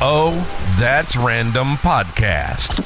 Oh, 0.00 0.32
That's 0.78 1.16
Random 1.16 1.74
podcast. 1.78 2.76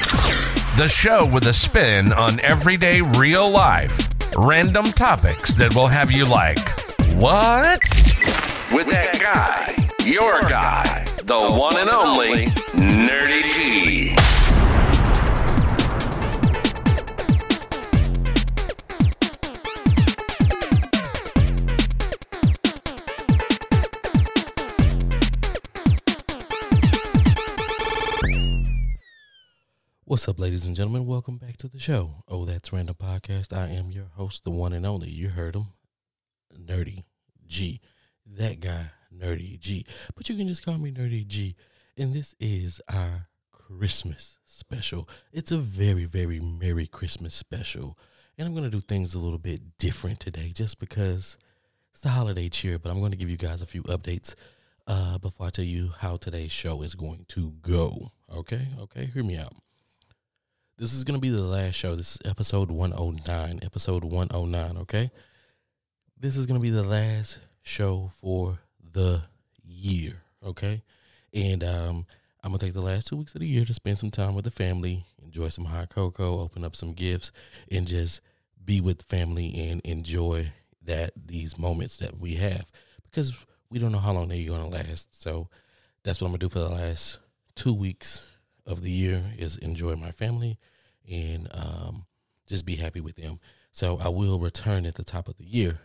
The 0.79 0.89
show 0.89 1.27
with 1.27 1.47
a 1.47 1.53
spin 1.53 2.11
on 2.11 2.41
everyday 2.41 3.03
real 3.03 3.51
life. 3.51 4.09
Random 4.35 4.87
topics 4.87 5.53
that 5.55 5.75
will 5.75 5.89
have 5.89 6.11
you 6.11 6.25
like, 6.25 6.59
what? 7.17 7.83
With 8.73 8.89
that 8.89 9.19
guy, 9.21 10.07
your 10.07 10.41
guy, 10.43 11.05
the 11.25 11.39
one 11.39 11.77
and 11.79 11.91
only 11.91 12.47
Nerdy 12.73 13.43
G. 13.53 14.22
What's 30.13 30.29
up, 30.29 30.39
ladies 30.39 30.67
and 30.67 30.77
gentlemen? 30.77 31.07
Welcome 31.07 31.39
back 31.39 31.57
to 31.57 31.69
the 31.69 31.79
show. 31.79 32.23
Oh, 32.29 32.45
that's 32.45 32.71
Random 32.71 32.95
Podcast. 32.95 33.51
I 33.57 33.69
am 33.69 33.91
your 33.91 34.11
host, 34.15 34.45
the 34.45 34.51
one 34.51 34.75
and 34.75 34.85
only. 34.85 35.09
You 35.09 35.31
heard 35.31 35.57
him, 35.57 35.69
Nerdy 36.55 37.05
G. 37.47 37.81
That 38.27 38.61
guy, 38.61 38.91
Nerdy 39.11 39.59
G. 39.59 39.87
But 40.15 40.29
you 40.29 40.37
can 40.37 40.49
just 40.49 40.67
call 40.67 40.77
me 40.77 40.93
Nerdy 40.93 41.27
G. 41.27 41.57
And 41.97 42.13
this 42.13 42.35
is 42.39 42.79
our 42.91 43.29
Christmas 43.53 44.37
special. 44.45 45.09
It's 45.33 45.51
a 45.51 45.57
very, 45.57 46.05
very 46.05 46.41
Merry 46.41 46.87
Christmas 46.87 47.35
special. 47.35 47.97
And 48.37 48.47
I'm 48.47 48.53
going 48.53 48.65
to 48.65 48.71
do 48.71 48.83
things 48.83 49.15
a 49.15 49.19
little 49.19 49.39
bit 49.39 49.79
different 49.79 50.21
today 50.21 50.53
just 50.55 50.79
because 50.79 51.39
it's 51.91 52.01
the 52.01 52.11
holiday 52.11 52.51
cheer. 52.51 52.79
But 52.79 52.91
I'm 52.91 53.01
going 53.01 53.13
to 53.13 53.17
give 53.17 53.31
you 53.31 53.39
guys 53.39 53.63
a 53.63 53.67
few 53.67 53.83
updates 53.85 54.35
uh, 54.87 55.17
before 55.17 55.47
I 55.47 55.49
tell 55.49 55.65
you 55.65 55.93
how 56.01 56.19
today's 56.19 56.53
show 56.53 56.83
is 56.83 56.95
going 56.95 57.25
to 57.29 57.55
go. 57.63 58.13
Okay? 58.31 58.69
Okay? 58.79 59.07
Hear 59.07 59.25
me 59.25 59.39
out. 59.39 59.55
This 60.83 60.95
is 60.95 61.05
going 61.05 61.15
to 61.15 61.21
be 61.21 61.31
the 61.31 61.45
last 61.45 61.77
show. 61.77 61.95
This 61.95 62.17
is 62.17 62.19
episode 62.25 62.69
109. 62.69 63.61
Episode 63.63 64.03
109, 64.03 64.79
okay? 64.79 65.13
This 66.19 66.37
is 66.37 66.45
going 66.45 66.61
to 66.61 66.63
be 66.63 66.75
the 66.75 66.83
last 66.83 67.39
show 67.63 68.11
for 68.13 68.59
the 68.93 69.23
year, 69.63 70.25
okay? 70.45 70.83
And 71.33 71.63
um, 71.63 72.05
I'm 72.43 72.51
going 72.51 72.59
to 72.59 72.67
take 72.67 72.75
the 72.75 72.83
last 72.83 73.07
two 73.07 73.17
weeks 73.17 73.33
of 73.37 73.43
the 73.43 73.47
year 73.47 73.65
to 73.65 73.73
spend 73.73 73.99
some 74.01 74.11
time 74.11 74.35
with 74.35 74.45
the 74.45 74.51
family, 74.51 75.07
enjoy 75.23 75.51
some 75.51 75.67
hot 75.67 75.89
cocoa, 75.89 76.41
open 76.41 76.65
up 76.65 76.75
some 76.75 76.95
gifts, 76.95 77.31
and 77.71 77.87
just 77.87 78.21
be 78.65 78.81
with 78.81 79.03
family 79.03 79.55
and 79.69 79.81
enjoy 79.85 80.51
that 80.83 81.13
these 81.15 81.57
moments 81.57 81.99
that 81.99 82.19
we 82.19 82.35
have 82.35 82.73
because 83.05 83.33
we 83.71 83.79
don't 83.79 83.93
know 83.93 84.01
how 84.01 84.15
long 84.15 84.27
they're 84.27 84.49
going 84.49 84.69
to 84.69 84.77
last. 84.77 85.23
So 85.23 85.49
that's 86.03 86.21
what 86.21 86.27
I'm 86.27 86.33
going 86.33 86.41
to 86.41 86.47
do 86.47 86.53
for 86.53 86.59
the 86.59 86.71
last 86.71 87.21
two 87.55 87.73
weeks 87.73 88.29
of 88.67 88.83
the 88.83 88.91
year 88.91 89.23
is 89.39 89.57
enjoy 89.59 89.95
my 89.95 90.11
family 90.11 90.59
and 91.11 91.49
um, 91.53 92.07
just 92.47 92.65
be 92.65 92.77
happy 92.77 93.01
with 93.01 93.17
them. 93.17 93.41
So 93.73 93.99
I 93.99 94.09
will 94.09 94.39
return 94.39 94.87
at 94.87 94.97
the 94.97 95.05
top 95.05 95.29
of 95.29 95.37
the 95.37 95.45
year, 95.45 95.79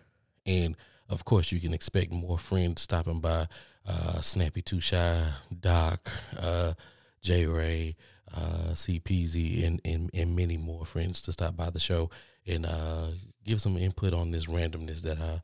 and 0.45 0.75
of 1.09 1.25
course 1.25 1.51
you 1.51 1.59
can 1.59 1.73
expect 1.73 2.11
more 2.11 2.37
friends 2.37 2.81
stopping 2.81 3.21
by. 3.21 3.47
Uh, 3.89 4.19
Snappy 4.19 4.61
Too 4.61 4.81
Shy, 4.81 5.29
Doc, 5.61 6.11
uh, 6.37 6.73
J 7.21 7.45
Ray, 7.45 7.95
uh, 8.35 8.73
CPZ, 8.73 9.65
and, 9.65 9.79
and 9.85 10.09
and 10.13 10.35
many 10.35 10.57
more 10.57 10.85
friends 10.85 11.21
to 11.21 11.31
stop 11.31 11.55
by 11.55 11.69
the 11.69 11.79
show 11.79 12.09
and 12.45 12.65
uh, 12.65 13.07
give 13.45 13.61
some 13.61 13.77
input 13.77 14.13
on 14.13 14.31
this 14.31 14.45
randomness 14.45 15.01
that 15.01 15.19
I 15.19 15.41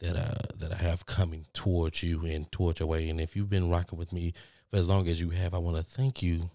that 0.00 0.16
uh 0.16 0.54
that 0.58 0.72
I 0.72 0.76
have 0.76 1.06
coming 1.06 1.46
towards 1.52 2.02
you 2.02 2.24
and 2.24 2.50
towards 2.50 2.80
your 2.80 2.88
way. 2.88 3.08
And 3.08 3.20
if 3.20 3.36
you've 3.36 3.50
been 3.50 3.70
rocking 3.70 3.98
with 3.98 4.12
me 4.12 4.34
for 4.70 4.76
as 4.76 4.88
long 4.88 5.08
as 5.08 5.20
you 5.20 5.30
have, 5.30 5.54
I 5.54 5.58
want 5.58 5.76
to 5.76 5.82
thank 5.82 6.22
you 6.22 6.50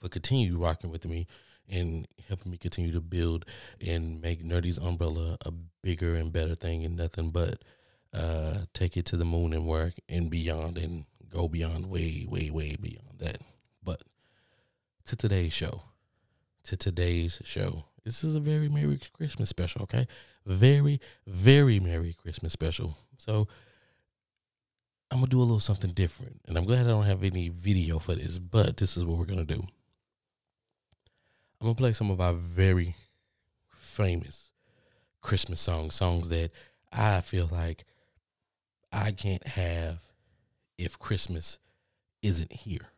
for 0.00 0.08
continue 0.08 0.58
rocking 0.58 0.90
with 0.90 1.04
me 1.04 1.26
and 1.68 2.08
helping 2.28 2.50
me 2.50 2.58
continue 2.58 2.92
to 2.92 3.00
build 3.00 3.44
and 3.80 4.20
make 4.20 4.44
Nerdy's 4.44 4.78
Umbrella 4.78 5.36
a 5.44 5.52
bigger 5.82 6.16
and 6.16 6.32
better 6.32 6.54
thing 6.54 6.84
and 6.84 6.96
nothing 6.96 7.30
but 7.30 7.62
uh, 8.12 8.60
take 8.72 8.96
it 8.96 9.04
to 9.06 9.16
the 9.16 9.24
moon 9.24 9.52
and 9.52 9.66
work 9.66 9.94
and 10.08 10.30
beyond 10.30 10.76
and 10.78 11.04
go 11.28 11.48
beyond 11.48 11.86
way, 11.86 12.26
way, 12.28 12.50
way 12.50 12.76
beyond 12.80 13.18
that. 13.18 13.40
But 13.82 14.02
to 15.06 15.16
today's 15.16 15.52
show, 15.52 15.82
to 16.64 16.76
today's 16.76 17.40
show, 17.44 17.84
this 18.04 18.24
is 18.24 18.34
a 18.34 18.40
very 18.40 18.68
Merry 18.68 18.98
Christmas 19.12 19.48
special, 19.48 19.82
okay? 19.82 20.08
Very, 20.46 21.00
very 21.26 21.78
Merry 21.78 22.14
Christmas 22.14 22.52
special. 22.52 22.96
So 23.18 23.46
I'm 25.10 25.18
gonna 25.18 25.28
do 25.28 25.38
a 25.38 25.42
little 25.42 25.60
something 25.60 25.92
different. 25.92 26.40
And 26.48 26.56
I'm 26.56 26.64
glad 26.64 26.86
I 26.86 26.90
don't 26.90 27.04
have 27.04 27.22
any 27.22 27.48
video 27.48 27.98
for 27.98 28.14
this, 28.14 28.38
but 28.38 28.78
this 28.78 28.96
is 28.96 29.04
what 29.04 29.18
we're 29.18 29.24
gonna 29.24 29.44
do. 29.44 29.64
I'm 31.60 31.66
gonna 31.66 31.74
play 31.74 31.92
some 31.92 32.10
of 32.10 32.20
our 32.20 32.32
very 32.32 32.96
famous 33.68 34.50
Christmas 35.20 35.60
songs, 35.60 35.94
songs 35.94 36.30
that 36.30 36.52
I 36.90 37.20
feel 37.20 37.48
like 37.50 37.84
I 38.90 39.12
can't 39.12 39.46
have 39.46 39.98
if 40.78 40.98
Christmas 40.98 41.58
isn't 42.22 42.50
here. 42.50 42.88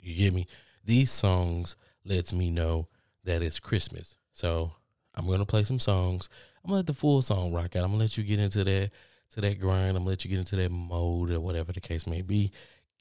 You 0.00 0.14
get 0.14 0.32
me? 0.32 0.46
These 0.84 1.10
songs 1.10 1.76
lets 2.04 2.32
me 2.32 2.50
know 2.50 2.88
that 3.24 3.42
it's 3.42 3.60
Christmas. 3.60 4.16
So 4.32 4.72
I'm 5.14 5.26
gonna 5.26 5.44
play 5.44 5.64
some 5.64 5.78
songs. 5.78 6.30
I'm 6.64 6.70
gonna 6.70 6.78
let 6.78 6.86
the 6.86 6.94
full 6.94 7.20
song 7.20 7.52
rock 7.52 7.76
out. 7.76 7.84
I'm 7.84 7.90
gonna 7.90 8.04
let 8.04 8.16
you 8.16 8.24
get 8.24 8.38
into 8.38 8.64
that 8.64 8.90
to 9.34 9.40
that 9.42 9.60
grind. 9.60 9.90
I'm 9.90 10.04
gonna 10.04 10.08
let 10.08 10.24
you 10.24 10.30
get 10.30 10.38
into 10.38 10.56
that 10.56 10.70
mode 10.70 11.30
or 11.30 11.40
whatever 11.40 11.72
the 11.72 11.80
case 11.80 12.06
may 12.06 12.22
be 12.22 12.52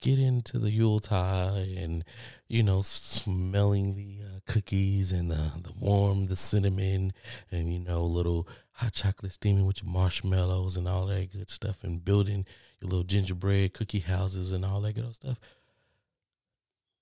get 0.02 0.19
into 0.19 0.59
the 0.59 0.72
Yuletide 0.72 1.75
and 1.78 2.03
you 2.47 2.63
know 2.63 2.81
smelling 2.81 3.96
the 3.96 4.19
uh, 4.24 4.40
cookies 4.46 5.12
and 5.12 5.31
the 5.31 5.52
the 5.62 5.74
warm 5.80 6.28
the 6.28 6.35
cinnamon 6.35 7.13
and 7.52 7.74
you 7.74 7.80
know 7.80 8.03
little 8.03 8.47
hot 8.74 8.94
chocolate 8.94 9.34
steaming 9.34 9.66
with 9.66 9.81
your 9.81 9.91
marshmallows 9.91 10.78
and 10.78 10.88
all 10.88 11.07
that 11.07 11.31
good 11.31 11.50
stuff 11.50 11.84
and 11.84 12.06
building 12.06 12.46
your 12.80 12.90
little 12.90 13.03
gingerbread 13.03 13.74
cookie 13.74 14.00
houses 14.00 14.52
and 14.52 14.63
all 14.63 14.81
that 14.81 14.94
good 14.94 15.16
stuff. 15.16 15.40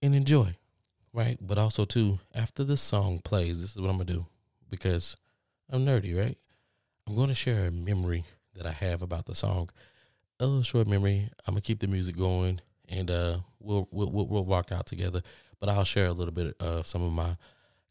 And 0.01 0.15
enjoy 0.15 0.55
right? 1.15 1.37
But 1.41 1.57
also 1.57 1.85
too 1.85 2.19
after 2.33 2.63
the 2.63 2.77
song 2.77 3.19
plays 3.19 3.61
this 3.61 3.71
is 3.71 3.81
what 3.81 3.89
I'm 3.89 3.97
gonna 3.97 4.05
do 4.05 4.25
because 4.69 5.15
I'm 5.69 5.85
nerdy 5.85 6.17
right? 6.17 6.37
I'm 7.07 7.15
gonna 7.15 7.35
share 7.35 7.65
a 7.65 7.71
memory 7.71 8.25
that 8.53 8.65
I 8.65 8.71
have 8.71 9.01
about 9.01 9.25
the 9.25 9.35
song. 9.35 9.69
A 10.39 10.45
little 10.45 10.63
short 10.63 10.87
memory. 10.87 11.29
I'm 11.45 11.53
gonna 11.53 11.61
keep 11.61 11.79
the 11.79 11.87
music 11.87 12.17
going 12.17 12.59
and 12.89 13.09
uh, 13.09 13.39
we'll, 13.59 13.87
we'll 13.91 14.27
we'll 14.27 14.45
walk 14.45 14.71
out 14.71 14.85
together. 14.85 15.21
But 15.59 15.69
I'll 15.69 15.85
share 15.85 16.07
a 16.07 16.13
little 16.13 16.33
bit 16.33 16.55
of 16.59 16.85
some 16.85 17.01
of 17.01 17.11
my 17.11 17.37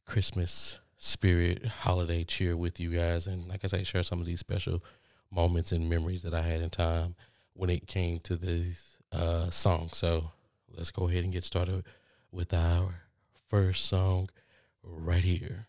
Christmas 0.07 0.79
spirit, 0.97 1.67
holiday 1.67 2.25
cheer 2.25 2.57
with 2.57 2.79
you 2.79 2.91
guys, 2.91 3.27
and 3.27 3.49
like 3.49 3.61
I 3.65 3.67
say, 3.67 3.85
share 3.85 4.03
some 4.03 4.21
of 4.21 4.27
these 4.27 4.41
special 4.41 4.83
moments 5.31 5.73
and 5.73 5.89
memories 5.89 6.23
that 6.23 6.35
I 6.35 6.43
had 6.43 6.63
in 6.63 6.71
time 6.71 7.15
when 7.55 7.71
it 7.71 7.87
came 7.87 8.21
to 8.21 8.37
this 8.37 8.99
uh, 9.13 9.51
songs. 9.51 9.97
So 9.97 10.31
let's 10.77 10.91
go 10.91 11.09
ahead 11.09 11.25
and 11.25 11.33
get 11.33 11.45
started 11.45 11.85
with 12.31 12.53
our 12.53 13.03
first 13.49 13.87
song 13.87 14.29
right 14.83 15.25
here. 15.25 15.69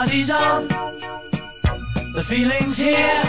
Party's 0.00 0.30
on, 0.30 0.68
the 2.14 2.24
feeling's 2.24 2.76
here. 2.76 3.22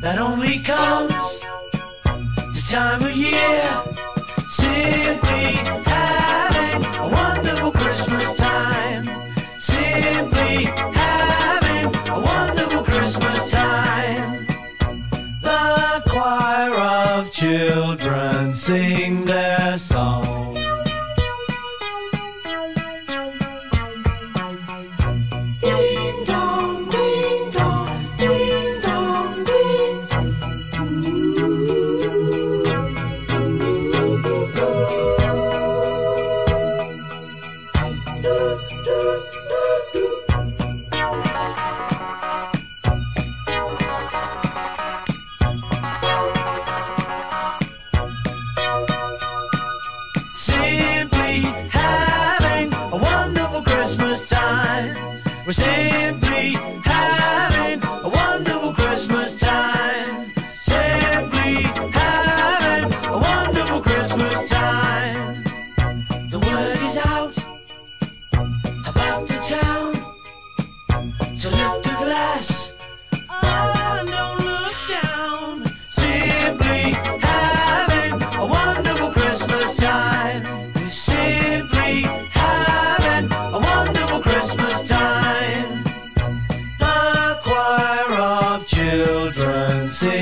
That 0.00 0.18
only 0.18 0.58
comes 0.60 1.26
this 2.50 2.70
time 2.70 3.02
of 3.02 3.14
year. 3.14 3.62
Simply 4.48 5.87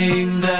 children 0.06 0.36
sing 0.36 0.55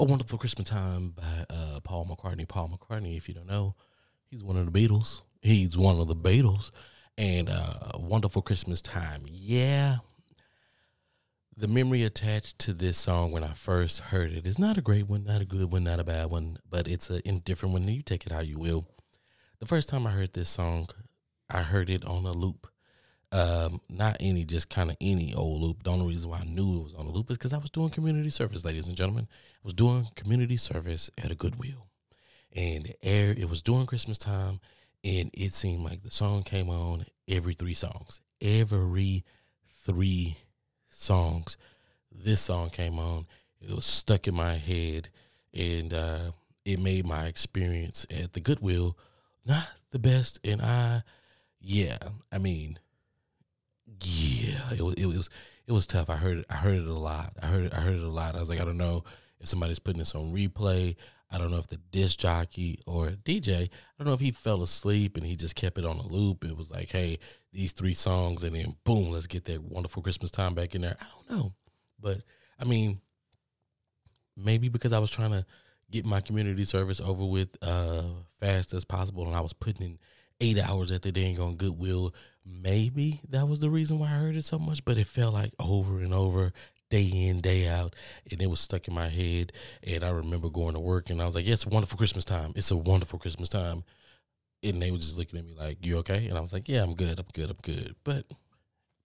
A 0.00 0.04
Wonderful 0.04 0.38
Christmas 0.38 0.68
Time 0.68 1.10
by 1.10 1.44
uh, 1.50 1.80
Paul 1.80 2.06
McCartney. 2.06 2.48
Paul 2.48 2.70
McCartney, 2.70 3.16
if 3.16 3.28
you 3.28 3.34
don't 3.34 3.46
know, 3.46 3.74
he's 4.30 4.42
one 4.42 4.56
of 4.56 4.70
the 4.70 4.72
Beatles. 4.72 5.22
He's 5.42 5.76
one 5.76 6.00
of 6.00 6.08
the 6.08 6.16
Beatles. 6.16 6.70
And 7.18 7.50
uh, 7.50 7.98
Wonderful 7.98 8.40
Christmas 8.40 8.80
Time. 8.80 9.24
Yeah. 9.28 9.98
The 11.54 11.68
memory 11.68 12.04
attached 12.04 12.58
to 12.60 12.72
this 12.72 12.96
song 12.96 13.32
when 13.32 13.44
I 13.44 13.52
first 13.52 14.00
heard 14.00 14.32
it 14.32 14.46
is 14.46 14.58
not 14.58 14.78
a 14.78 14.82
great 14.82 15.08
one, 15.08 15.24
not 15.24 15.42
a 15.42 15.44
good 15.46 15.70
one, 15.70 15.84
not 15.84 16.00
a 16.00 16.04
bad 16.04 16.30
one, 16.30 16.58
but 16.68 16.88
it's 16.88 17.10
a 17.10 17.26
indifferent 17.28 17.74
one. 17.74 17.86
You 17.86 18.00
take 18.00 18.24
it 18.24 18.32
how 18.32 18.40
you 18.40 18.58
will. 18.58 18.86
The 19.58 19.66
first 19.66 19.90
time 19.90 20.06
I 20.06 20.12
heard 20.12 20.32
this 20.32 20.48
song, 20.48 20.88
I 21.50 21.62
heard 21.62 21.90
it 21.90 22.04
on 22.06 22.24
a 22.24 22.32
loop 22.32 22.71
um, 23.32 23.80
not 23.88 24.18
any, 24.20 24.44
just 24.44 24.68
kind 24.68 24.90
of 24.90 24.96
any 25.00 25.34
old 25.34 25.60
loop. 25.60 25.82
The 25.82 25.90
only 25.90 26.06
reason 26.06 26.30
why 26.30 26.40
I 26.40 26.44
knew 26.44 26.80
it 26.80 26.84
was 26.84 26.94
on 26.94 27.06
a 27.06 27.10
loop 27.10 27.30
is 27.30 27.38
because 27.38 27.52
I 27.52 27.58
was 27.58 27.70
doing 27.70 27.90
community 27.90 28.30
service, 28.30 28.64
ladies 28.64 28.86
and 28.86 28.96
gentlemen. 28.96 29.26
I 29.30 29.60
was 29.64 29.72
doing 29.74 30.06
community 30.14 30.56
service 30.56 31.10
at 31.16 31.30
a 31.30 31.34
Goodwill, 31.34 31.88
and 32.52 32.94
aired. 33.02 33.38
It 33.38 33.48
was 33.48 33.62
during 33.62 33.86
Christmas 33.86 34.18
time, 34.18 34.60
and 35.02 35.30
it 35.32 35.54
seemed 35.54 35.82
like 35.82 36.02
the 36.02 36.10
song 36.10 36.42
came 36.42 36.68
on 36.68 37.06
every 37.26 37.54
three 37.54 37.74
songs. 37.74 38.20
Every 38.40 39.24
three 39.84 40.36
songs, 40.90 41.56
this 42.10 42.42
song 42.42 42.70
came 42.70 42.98
on. 42.98 43.26
It 43.60 43.74
was 43.74 43.86
stuck 43.86 44.28
in 44.28 44.34
my 44.34 44.56
head, 44.56 45.08
and 45.54 45.94
uh, 45.94 46.32
it 46.64 46.78
made 46.78 47.06
my 47.06 47.26
experience 47.26 48.06
at 48.10 48.34
the 48.34 48.40
Goodwill 48.40 48.96
not 49.44 49.68
the 49.90 49.98
best. 49.98 50.38
And 50.44 50.62
I, 50.62 51.02
yeah, 51.60 51.98
I 52.30 52.38
mean 52.38 52.78
yeah, 54.04 54.72
it 54.72 54.82
was 54.82 54.94
it 54.94 55.06
was 55.06 55.30
it 55.66 55.72
was 55.72 55.86
tough. 55.86 56.10
I 56.10 56.16
heard 56.16 56.38
it, 56.38 56.46
I 56.50 56.56
heard 56.56 56.78
it 56.78 56.86
a 56.86 56.94
lot. 56.94 57.32
I 57.42 57.46
heard 57.46 57.64
it, 57.64 57.72
I 57.74 57.80
heard 57.80 57.96
it 57.96 58.02
a 58.02 58.08
lot. 58.08 58.36
I 58.36 58.40
was 58.40 58.48
like, 58.48 58.60
I 58.60 58.64
don't 58.64 58.76
know 58.76 59.04
if 59.40 59.48
somebody's 59.48 59.78
putting 59.78 59.98
this 59.98 60.14
on 60.14 60.32
replay. 60.32 60.96
I 61.30 61.38
don't 61.38 61.50
know 61.50 61.58
if 61.58 61.68
the 61.68 61.78
disc 61.78 62.18
jockey 62.18 62.78
or 62.86 63.10
DJ, 63.24 63.62
I 63.62 63.68
don't 63.98 64.06
know 64.06 64.12
if 64.12 64.20
he 64.20 64.32
fell 64.32 64.62
asleep 64.62 65.16
and 65.16 65.24
he 65.24 65.34
just 65.34 65.56
kept 65.56 65.78
it 65.78 65.86
on 65.86 65.96
a 65.96 66.06
loop. 66.06 66.44
It 66.44 66.56
was 66.56 66.70
like, 66.70 66.90
hey, 66.90 67.18
these 67.54 67.72
three 67.72 67.94
songs, 67.94 68.44
and 68.44 68.54
then 68.54 68.76
boom, 68.84 69.10
let's 69.10 69.26
get 69.26 69.46
that 69.46 69.62
wonderful 69.62 70.02
Christmas 70.02 70.30
time 70.30 70.54
back 70.54 70.74
in 70.74 70.82
there. 70.82 70.96
I 71.00 71.04
don't 71.04 71.38
know, 71.38 71.52
but 71.98 72.18
I 72.60 72.64
mean, 72.64 73.00
maybe 74.36 74.68
because 74.68 74.92
I 74.92 74.98
was 74.98 75.10
trying 75.10 75.30
to 75.30 75.46
get 75.90 76.04
my 76.04 76.20
community 76.20 76.64
service 76.64 77.00
over 77.00 77.24
with 77.24 77.56
uh 77.62 78.02
fast 78.38 78.74
as 78.74 78.84
possible, 78.84 79.26
and 79.26 79.34
I 79.36 79.40
was 79.40 79.54
putting 79.54 79.86
in 79.86 79.98
eight 80.42 80.58
hours 80.58 80.90
at 80.90 81.02
the 81.02 81.12
dang 81.12 81.40
on 81.40 81.56
Goodwill. 81.56 82.14
Maybe 82.44 83.20
that 83.28 83.48
was 83.48 83.60
the 83.60 83.70
reason 83.70 83.98
why 83.98 84.08
I 84.08 84.18
heard 84.18 84.36
it 84.36 84.44
so 84.44 84.58
much, 84.58 84.84
but 84.84 84.98
it 84.98 85.06
felt 85.06 85.32
like 85.32 85.52
over 85.58 86.00
and 86.00 86.12
over, 86.12 86.52
day 86.90 87.04
in, 87.04 87.40
day 87.40 87.68
out, 87.68 87.94
and 88.30 88.42
it 88.42 88.50
was 88.50 88.60
stuck 88.60 88.88
in 88.88 88.94
my 88.94 89.08
head. 89.08 89.52
And 89.82 90.02
I 90.04 90.10
remember 90.10 90.50
going 90.50 90.74
to 90.74 90.80
work, 90.80 91.08
and 91.08 91.22
I 91.22 91.24
was 91.24 91.34
like, 91.34 91.46
"Yeah, 91.46 91.54
it's 91.54 91.64
a 91.64 91.70
wonderful 91.70 91.96
Christmas 91.96 92.24
time. 92.24 92.52
It's 92.56 92.70
a 92.70 92.76
wonderful 92.76 93.18
Christmas 93.18 93.48
time." 93.48 93.84
And 94.64 94.80
they 94.82 94.90
were 94.90 94.98
just 94.98 95.16
looking 95.16 95.38
at 95.38 95.46
me 95.46 95.54
like, 95.58 95.84
"You 95.86 95.98
okay?" 95.98 96.26
And 96.26 96.36
I 96.36 96.40
was 96.40 96.52
like, 96.52 96.68
"Yeah, 96.68 96.82
I'm 96.82 96.94
good. 96.94 97.18
I'm 97.18 97.26
good. 97.32 97.50
I'm 97.50 97.56
good." 97.62 97.94
But 98.04 98.26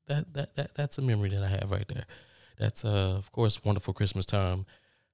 that 0.08 0.34
that 0.34 0.56
that 0.56 0.74
that's 0.75 0.98
a 0.98 1.01
memory 1.01 1.29
that 1.29 1.44
I 1.44 1.48
have 1.48 1.72
right 1.72 1.88
there. 1.88 2.06
That's 2.58 2.84
uh, 2.84 3.15
of 3.15 3.32
course, 3.32 3.63
wonderful 3.63 3.94
Christmas 3.94 4.25
time. 4.25 4.65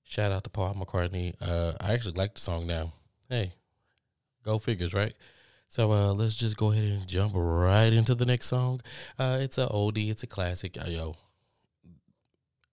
Shout 0.04 0.32
out 0.32 0.44
to 0.46 0.50
Paul 0.50 0.74
McCartney. 0.76 1.36
Uh, 1.42 1.74
I 1.80 1.94
actually 1.94 2.14
like 2.14 2.36
the 2.36 2.42
song 2.42 2.66
now. 2.66 2.94
Hey, 3.30 3.54
go 4.44 4.60
figures, 4.60 4.94
right? 4.94 5.14
So 5.74 5.92
uh, 5.92 6.14
let's 6.14 6.36
just 6.36 6.56
go 6.56 6.72
ahead 6.72 6.84
and 6.84 7.08
jump 7.08 7.34
right 7.36 7.92
into 7.92 8.14
the 8.14 8.28
next 8.28 8.46
song. 8.46 8.82
Uh, 9.18 9.40
it's 9.42 9.58
a 9.58 9.66
oldie. 9.66 10.12
It's 10.12 10.22
a 10.22 10.28
classic. 10.28 10.78
Uh, 10.80 10.88
yo, 10.88 11.16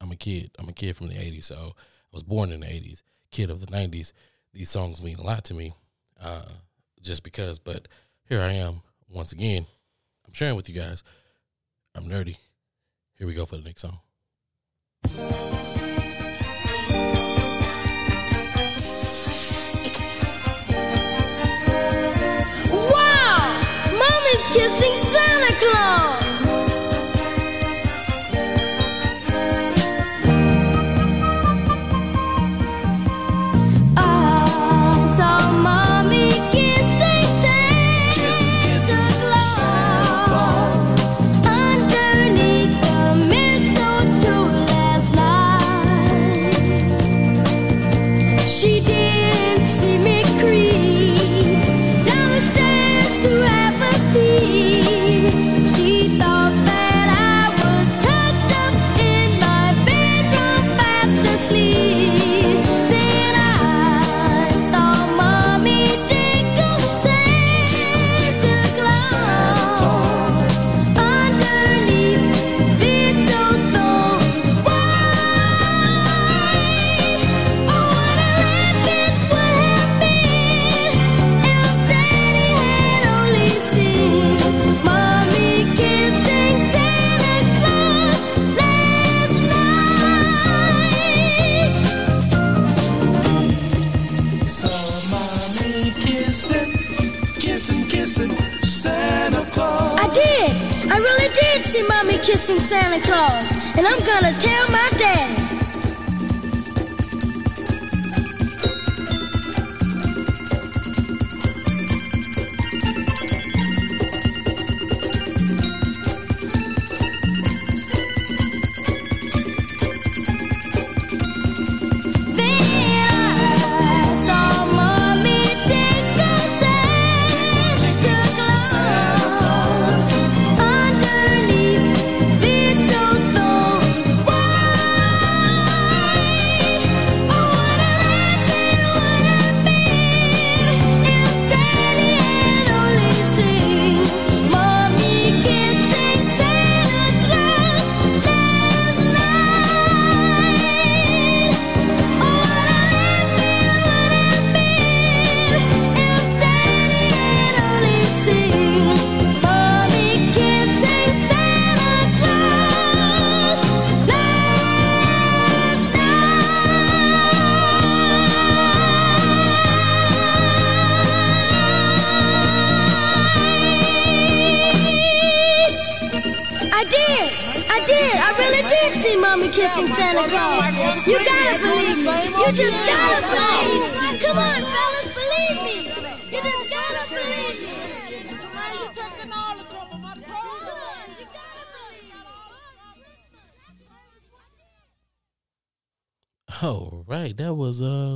I'm 0.02 0.12
a 0.12 0.16
kid. 0.16 0.50
I'm 0.58 0.68
a 0.68 0.74
kid 0.74 0.98
from 0.98 1.08
the 1.08 1.14
'80s. 1.14 1.44
So 1.44 1.72
I 1.76 2.12
was 2.12 2.22
born 2.22 2.52
in 2.52 2.60
the 2.60 2.66
'80s. 2.66 3.00
Kid 3.30 3.48
of 3.48 3.62
the 3.62 3.68
'90s. 3.68 4.12
These 4.52 4.68
songs 4.68 5.00
mean 5.00 5.18
a 5.18 5.22
lot 5.22 5.46
to 5.46 5.54
me, 5.54 5.72
uh, 6.20 6.44
just 7.00 7.22
because. 7.22 7.58
But 7.58 7.88
here 8.28 8.42
I 8.42 8.52
am 8.52 8.82
once 9.08 9.32
again. 9.32 9.64
I'm 10.26 10.34
sharing 10.34 10.56
with 10.56 10.68
you 10.68 10.74
guys. 10.74 11.02
I'm 11.94 12.04
nerdy. 12.04 12.36
Here 13.16 13.26
we 13.26 13.32
go 13.32 13.46
for 13.46 13.56
the 13.56 13.62
next 13.62 13.80
song. 13.80 15.49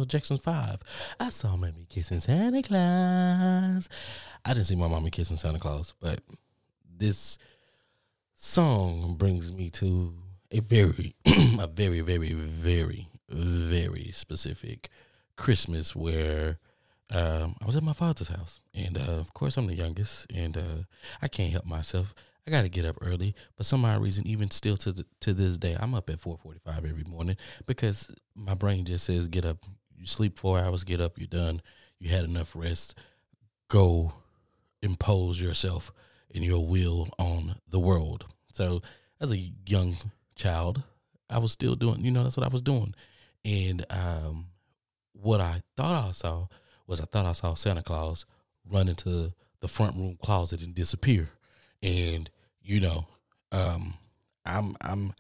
Was 0.05 0.15
uh 0.15 0.19
Jackson 0.19 0.39
Five. 0.39 0.81
I 1.19 1.31
saw 1.31 1.57
Mommy 1.57 1.87
kissing 1.89 2.21
Santa 2.21 2.63
Claus. 2.63 3.89
I 4.45 4.53
didn't 4.53 4.65
see 4.67 4.77
my 4.77 4.89
mommy 4.89 5.11
kissing 5.11 5.37
Santa 5.37 5.59
Claus, 5.59 5.95
but 6.01 6.21
this 6.97 7.39
song 8.35 9.17
brings 9.17 9.53
me 9.53 9.71
to 9.71 10.15
a 10.51 10.61
very, 10.61 11.15
a 11.27 11.67
very, 11.67 12.01
very, 12.01 12.33
very, 12.33 13.09
very 13.29 14.11
specific 14.13 14.91
Christmas 15.37 15.97
where 15.97 16.59
um, 17.11 17.57
I 17.61 17.67
was 17.67 17.77
at 17.77 17.83
my 17.83 17.93
father's 17.93 18.29
house, 18.29 18.61
and 18.75 18.99
uh, 18.99 19.13
of 19.13 19.33
course 19.33 19.57
I'm 19.57 19.67
the 19.67 19.75
youngest, 19.75 20.27
and 20.33 20.57
uh, 20.57 20.83
I 21.23 21.29
can't 21.29 21.53
help 21.53 21.65
myself. 21.65 22.15
I 22.47 22.51
got 22.51 22.63
to 22.63 22.69
get 22.69 22.85
up 22.85 22.99
early, 23.01 23.35
but 23.57 23.65
some 23.65 23.87
odd 23.87 24.03
reason, 24.03 24.27
even 24.27 24.51
still 24.51 24.77
to 24.79 24.93
the, 24.93 25.07
to 25.21 25.33
this 25.33 25.57
day, 25.57 25.79
I'm 25.81 25.95
up 25.95 26.11
at 26.11 26.21
4:45 26.21 26.91
every 26.91 27.05
morning 27.05 27.39
because 27.65 28.11
my 28.35 28.53
brain 28.53 28.85
just 28.85 29.07
says, 29.07 29.29
"Get 29.29 29.47
up, 29.47 29.65
you 29.99 30.07
sleep 30.07 30.39
four 30.39 30.59
hours, 30.59 30.85
get 30.85 31.01
up, 31.01 31.19
you're 31.19 31.27
done, 31.27 31.63
you 31.99 32.11
had 32.11 32.25
enough 32.25 32.55
rest, 32.55 32.95
go 33.69 34.13
impose 34.83 35.41
yourself 35.41 35.93
and 36.35 36.45
your 36.45 36.67
will 36.67 37.09
on 37.19 37.57
the 37.69 37.81
world." 37.81 38.27
So, 38.53 38.83
as 39.21 39.33
a 39.33 39.53
young 39.67 39.97
child, 40.37 40.83
I 41.29 41.39
was 41.39 41.53
still 41.53 41.75
doing, 41.75 42.05
you 42.05 42.11
know, 42.11 42.23
that's 42.23 42.37
what 42.37 42.47
I 42.47 42.53
was 42.53 42.63
doing, 42.63 42.95
and 43.45 43.85
um, 43.91 44.47
what 45.13 45.41
I 45.41 45.63
thought 45.77 46.09
I 46.09 46.13
saw 46.13 46.47
was 46.87 47.01
I 47.01 47.05
thought 47.05 47.27
I 47.27 47.33
saw 47.33 47.55
Santa 47.55 47.83
Claus 47.83 48.27
run 48.71 48.89
into 48.89 49.33
the 49.61 49.69
front 49.69 49.97
room 49.97 50.19
closet 50.23 50.61
and 50.61 50.75
disappear. 50.75 51.31
And 51.83 52.31
you 52.63 52.81
know, 52.81 53.07
um, 53.53 53.95
I'm 54.45 54.77
I'm 54.81 55.15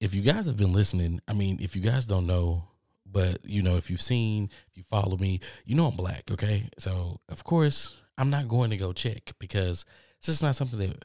if 0.00 0.14
you 0.14 0.22
guys 0.22 0.46
have 0.46 0.56
been 0.56 0.72
listening, 0.72 1.20
I 1.28 1.32
mean, 1.32 1.58
if 1.60 1.76
you 1.76 1.82
guys 1.82 2.06
don't 2.06 2.26
know, 2.26 2.64
but 3.12 3.44
you 3.44 3.62
know, 3.62 3.76
if 3.76 3.90
you've 3.90 4.02
seen, 4.02 4.50
if 4.70 4.76
you 4.76 4.84
follow 4.84 5.16
me, 5.16 5.40
you 5.64 5.74
know 5.74 5.86
I'm 5.86 5.96
black, 5.96 6.30
okay? 6.30 6.68
So 6.78 7.20
of 7.28 7.44
course 7.44 7.94
I'm 8.18 8.30
not 8.30 8.48
going 8.48 8.70
to 8.70 8.76
go 8.76 8.92
check 8.92 9.32
because 9.38 9.84
it's 10.18 10.26
just 10.26 10.42
not 10.42 10.56
something 10.56 10.78
that 10.78 11.04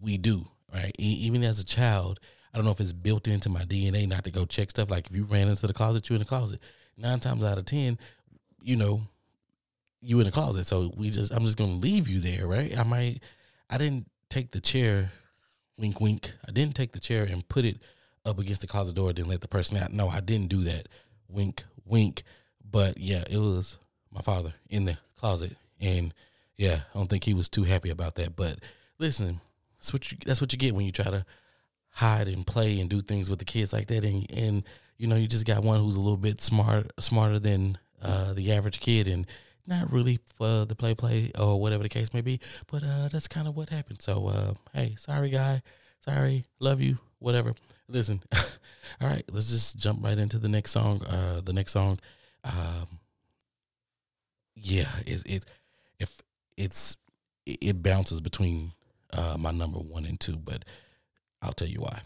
we 0.00 0.16
do, 0.16 0.46
right? 0.72 0.94
E- 0.98 1.18
even 1.26 1.42
as 1.42 1.58
a 1.58 1.64
child, 1.64 2.20
I 2.52 2.58
don't 2.58 2.64
know 2.64 2.70
if 2.70 2.80
it's 2.80 2.92
built 2.92 3.28
into 3.28 3.48
my 3.48 3.64
DNA 3.64 4.08
not 4.08 4.24
to 4.24 4.30
go 4.30 4.44
check 4.44 4.70
stuff. 4.70 4.90
Like 4.90 5.08
if 5.08 5.16
you 5.16 5.24
ran 5.24 5.48
into 5.48 5.66
the 5.66 5.74
closet, 5.74 6.08
you 6.08 6.14
in 6.14 6.20
the 6.20 6.26
closet. 6.26 6.60
Nine 6.96 7.20
times 7.20 7.44
out 7.44 7.58
of 7.58 7.64
ten, 7.64 7.98
you 8.62 8.76
know, 8.76 9.02
you 10.00 10.18
in 10.18 10.24
the 10.24 10.32
closet. 10.32 10.66
So 10.66 10.92
we 10.96 11.10
just 11.10 11.32
I'm 11.32 11.44
just 11.44 11.58
gonna 11.58 11.72
leave 11.72 12.08
you 12.08 12.20
there, 12.20 12.46
right? 12.46 12.76
I 12.76 12.82
might 12.82 13.20
I 13.70 13.78
didn't 13.78 14.10
take 14.28 14.52
the 14.52 14.60
chair, 14.60 15.12
wink 15.76 16.00
wink. 16.00 16.32
I 16.46 16.52
didn't 16.52 16.74
take 16.74 16.92
the 16.92 17.00
chair 17.00 17.24
and 17.24 17.48
put 17.48 17.64
it 17.64 17.78
up 18.24 18.38
against 18.38 18.60
the 18.60 18.66
closet 18.66 18.94
door, 18.94 19.12
didn't 19.12 19.30
let 19.30 19.40
the 19.40 19.48
person 19.48 19.76
out. 19.76 19.92
No, 19.92 20.08
I 20.08 20.20
didn't 20.20 20.48
do 20.48 20.62
that. 20.64 20.88
Wink, 21.28 21.64
wink. 21.84 22.22
But 22.70 22.98
yeah, 22.98 23.24
it 23.28 23.38
was 23.38 23.78
my 24.12 24.20
father 24.20 24.54
in 24.68 24.84
the 24.84 24.98
closet. 25.16 25.56
And 25.80 26.12
yeah, 26.56 26.80
I 26.94 26.98
don't 26.98 27.08
think 27.08 27.24
he 27.24 27.34
was 27.34 27.48
too 27.48 27.64
happy 27.64 27.90
about 27.90 28.16
that. 28.16 28.36
But 28.36 28.58
listen, 28.98 29.40
that's 29.76 29.92
what 29.92 30.10
you 30.10 30.18
that's 30.24 30.40
what 30.40 30.52
you 30.52 30.58
get 30.58 30.74
when 30.74 30.86
you 30.86 30.92
try 30.92 31.10
to 31.10 31.24
hide 31.90 32.28
and 32.28 32.46
play 32.46 32.80
and 32.80 32.90
do 32.90 33.00
things 33.00 33.28
with 33.28 33.38
the 33.38 33.44
kids 33.44 33.72
like 33.72 33.88
that 33.88 34.04
and 34.04 34.30
and 34.30 34.64
you 34.98 35.06
know, 35.06 35.16
you 35.16 35.28
just 35.28 35.46
got 35.46 35.62
one 35.62 35.80
who's 35.80 35.96
a 35.96 36.00
little 36.00 36.16
bit 36.16 36.40
smart 36.40 36.90
smarter 36.98 37.38
than 37.38 37.78
uh, 38.02 38.32
the 38.32 38.52
average 38.52 38.80
kid 38.80 39.06
and 39.06 39.26
not 39.66 39.92
really 39.92 40.18
for 40.36 40.64
the 40.64 40.74
play 40.74 40.94
play 40.94 41.30
or 41.38 41.60
whatever 41.60 41.84
the 41.84 41.88
case 41.88 42.12
may 42.12 42.20
be. 42.20 42.40
But 42.66 42.82
uh, 42.82 43.08
that's 43.10 43.28
kind 43.28 43.46
of 43.46 43.56
what 43.56 43.68
happened. 43.68 44.02
So 44.02 44.26
uh, 44.26 44.54
hey, 44.74 44.96
sorry 44.98 45.30
guy, 45.30 45.62
sorry, 46.00 46.46
love 46.58 46.80
you, 46.80 46.98
whatever. 47.18 47.54
Listen, 47.88 48.22
all 49.00 49.08
right, 49.08 49.24
let's 49.30 49.50
just 49.50 49.78
jump 49.78 50.02
right 50.02 50.18
into 50.18 50.38
the 50.38 50.48
next 50.48 50.72
song. 50.72 51.02
Uh, 51.04 51.40
the 51.44 51.52
next 51.52 51.72
song, 51.72 51.98
um, 52.44 53.00
yeah, 54.54 54.88
it's 55.06 55.22
it 55.24 55.44
if 55.98 56.20
it's 56.56 56.96
it 57.46 57.82
bounces 57.82 58.20
between 58.20 58.72
uh, 59.12 59.36
my 59.38 59.50
number 59.50 59.78
one 59.78 60.04
and 60.04 60.20
two, 60.20 60.36
but 60.36 60.64
I'll 61.40 61.52
tell 61.52 61.68
you 61.68 61.80
why. 61.80 62.02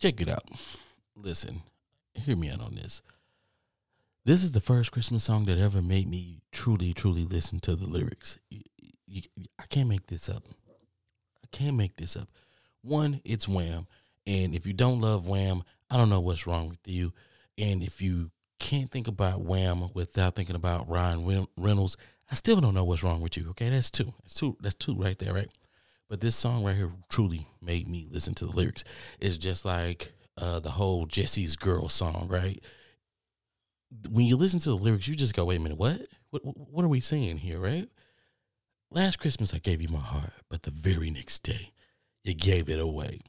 Check 0.00 0.20
it 0.22 0.28
out. 0.28 0.44
Listen, 1.14 1.62
hear 2.14 2.34
me 2.34 2.48
out 2.50 2.60
on 2.62 2.74
this. 2.74 3.02
This 4.24 4.42
is 4.42 4.52
the 4.52 4.60
first 4.60 4.92
Christmas 4.92 5.24
song 5.24 5.44
that 5.44 5.58
ever 5.58 5.82
made 5.82 6.08
me 6.08 6.40
truly, 6.52 6.94
truly 6.94 7.24
listen 7.24 7.60
to 7.60 7.76
the 7.76 7.86
lyrics. 7.86 8.38
You- 8.48 8.62
you- 9.06 9.22
I 9.58 9.66
can't 9.66 9.88
make 9.88 10.06
this 10.06 10.28
up. 10.30 10.44
I 11.44 11.46
can't 11.52 11.76
make 11.76 11.96
this 11.96 12.16
up. 12.16 12.28
One, 12.80 13.20
it's 13.24 13.46
Wham. 13.46 13.86
And 14.26 14.54
if 14.54 14.66
you 14.66 14.72
don't 14.72 15.00
love 15.00 15.26
Wham, 15.26 15.64
I 15.90 15.98
don't 15.98 16.08
know 16.08 16.20
what's 16.20 16.46
wrong 16.46 16.70
with 16.70 16.86
you. 16.88 17.12
And 17.58 17.82
if 17.82 18.00
you 18.00 18.30
can't 18.58 18.90
think 18.90 19.06
about 19.08 19.42
Wham 19.42 19.90
without 19.92 20.34
thinking 20.34 20.56
about 20.56 20.88
Ryan 20.88 21.46
Reynolds, 21.58 21.98
I 22.30 22.34
still 22.36 22.60
don't 22.60 22.74
know 22.74 22.84
what's 22.84 23.02
wrong 23.02 23.20
with 23.20 23.36
you. 23.36 23.50
Okay, 23.50 23.68
that's 23.68 23.90
two. 23.90 24.14
That's 24.22 24.34
two. 24.34 24.56
That's 24.60 24.74
two 24.74 24.94
right 24.94 25.18
there, 25.18 25.34
right? 25.34 25.50
But 26.10 26.20
this 26.20 26.34
song 26.34 26.64
right 26.64 26.74
here 26.74 26.90
truly 27.08 27.46
made 27.62 27.86
me 27.88 28.08
listen 28.10 28.34
to 28.34 28.44
the 28.44 28.50
lyrics. 28.50 28.82
It's 29.20 29.38
just 29.38 29.64
like 29.64 30.12
uh, 30.36 30.58
the 30.58 30.72
whole 30.72 31.06
Jesse's 31.06 31.54
Girl 31.54 31.88
song, 31.88 32.26
right? 32.28 32.60
When 34.10 34.26
you 34.26 34.36
listen 34.36 34.58
to 34.60 34.70
the 34.70 34.76
lyrics, 34.76 35.06
you 35.06 35.14
just 35.14 35.34
go, 35.34 35.44
"Wait 35.44 35.56
a 35.56 35.60
minute, 35.60 35.78
what? 35.78 36.08
What? 36.30 36.42
What 36.44 36.84
are 36.84 36.88
we 36.88 36.98
saying 36.98 37.38
here?" 37.38 37.60
Right? 37.60 37.88
Last 38.90 39.20
Christmas 39.20 39.54
I 39.54 39.58
gave 39.58 39.80
you 39.80 39.88
my 39.88 40.00
heart, 40.00 40.32
but 40.48 40.64
the 40.64 40.72
very 40.72 41.10
next 41.10 41.44
day 41.44 41.70
you 42.24 42.34
gave 42.34 42.68
it 42.68 42.80
away. 42.80 43.20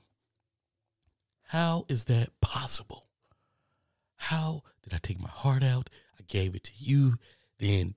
How 1.50 1.86
is 1.88 2.06
that 2.06 2.32
possible? 2.42 3.06
How 4.16 4.64
did 4.82 4.96
I 4.96 4.98
take 4.98 5.20
my 5.20 5.30
heart 5.30 5.62
out? 5.62 5.92
I 6.20 6.24
gave 6.28 6.56
it 6.56 6.64
to 6.64 6.72
you, 6.80 7.18
then 7.60 7.94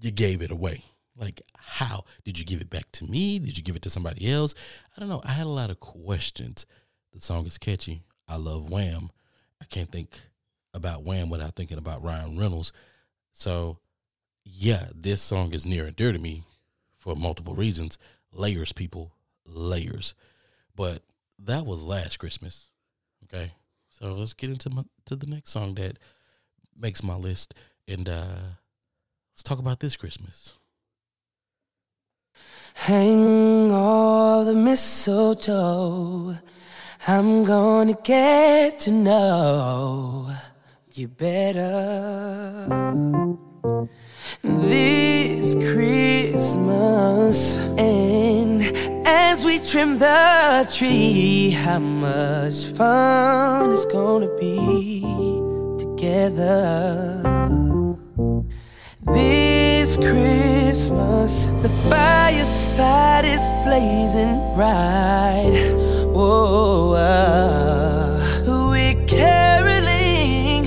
you 0.00 0.12
gave 0.12 0.40
it 0.40 0.50
away. 0.50 0.84
Like, 1.18 1.42
how 1.56 2.04
did 2.24 2.38
you 2.38 2.44
give 2.44 2.60
it 2.60 2.70
back 2.70 2.90
to 2.92 3.04
me? 3.04 3.38
Did 3.38 3.58
you 3.58 3.64
give 3.64 3.76
it 3.76 3.82
to 3.82 3.90
somebody 3.90 4.30
else? 4.30 4.54
I 4.96 5.00
don't 5.00 5.08
know. 5.08 5.22
I 5.24 5.32
had 5.32 5.46
a 5.46 5.50
lot 5.50 5.70
of 5.70 5.80
questions. 5.80 6.64
The 7.12 7.20
song 7.20 7.46
is 7.46 7.58
catchy. 7.58 8.04
I 8.28 8.36
love 8.36 8.70
Wham. 8.70 9.10
I 9.60 9.64
can't 9.64 9.90
think 9.90 10.20
about 10.72 11.02
Wham 11.02 11.28
without 11.30 11.56
thinking 11.56 11.78
about 11.78 12.04
Ryan 12.04 12.38
Reynolds. 12.38 12.72
So, 13.32 13.78
yeah, 14.44 14.88
this 14.94 15.20
song 15.20 15.52
is 15.52 15.66
near 15.66 15.86
and 15.86 15.96
dear 15.96 16.12
to 16.12 16.18
me 16.18 16.44
for 16.98 17.16
multiple 17.16 17.54
reasons. 17.54 17.98
Layers, 18.32 18.72
people, 18.72 19.12
layers. 19.44 20.14
But 20.76 21.02
that 21.38 21.66
was 21.66 21.84
last 21.84 22.18
Christmas. 22.18 22.70
Okay, 23.24 23.52
so 23.88 24.12
let's 24.12 24.34
get 24.34 24.50
into 24.50 24.70
my, 24.70 24.84
to 25.06 25.16
the 25.16 25.26
next 25.26 25.50
song 25.50 25.74
that 25.74 25.98
makes 26.76 27.02
my 27.02 27.14
list, 27.14 27.54
and 27.86 28.08
uh 28.08 28.54
let's 29.32 29.42
talk 29.42 29.58
about 29.58 29.80
this 29.80 29.96
Christmas. 29.96 30.54
Hang 32.74 33.70
all 33.72 34.44
the 34.44 34.54
mistletoe. 34.54 36.36
I'm 37.06 37.44
gonna 37.44 37.96
get 38.02 38.80
to 38.80 38.90
know 38.90 40.30
you 40.94 41.08
better. 41.08 42.66
This 44.42 45.54
Christmas, 45.72 47.56
and 47.78 48.62
as 49.06 49.44
we 49.44 49.58
trim 49.58 49.98
the 49.98 50.66
tree, 50.72 51.50
how 51.50 51.78
much 51.78 52.66
fun 52.66 53.72
it's 53.72 53.86
gonna 53.86 54.34
be 54.38 55.02
together. 55.78 57.67
This 59.14 59.96
Christmas, 59.96 61.46
the 61.62 61.70
fireside 61.88 63.24
is 63.24 63.50
blazing 63.64 64.36
bright. 64.54 65.52
Whoa, 66.12 66.92
uh, 66.94 68.20
we're 68.46 69.06
caroling 69.06 70.64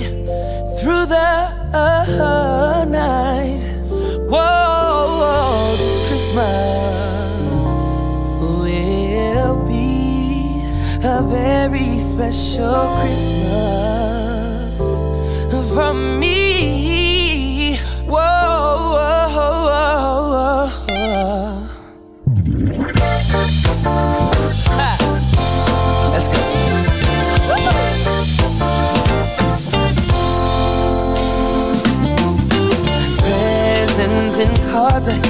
through 0.78 1.06
the 1.06 1.32
uh, 1.72 2.84
night. 2.88 3.60
Whoa, 4.28 5.76
this 5.78 5.98
Christmas 6.08 7.82
will 8.40 9.56
be 9.66 10.64
a 11.04 11.22
very 11.22 12.00
special 12.00 12.90
Christmas 13.00 13.62
for 15.74 15.92
me. 15.94 16.41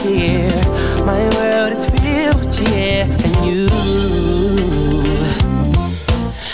dear. 0.03 0.51
My 1.05 1.23
world 1.37 1.73
is 1.73 1.88
filled, 1.88 2.45
with 2.45 2.57
cheer 2.57 3.05
and 3.09 3.35
you. 3.47 3.67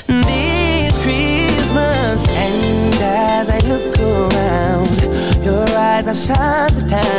This 0.07 0.95
Christmas, 1.03 2.29
and 2.29 2.95
as 3.03 3.51
I 3.51 3.61
look 3.71 3.99
around, 3.99 5.45
your 5.45 5.69
eyes 5.77 6.07
are 6.09 6.15
shining 6.15 6.75
the 6.79 6.89
time. 6.91 7.18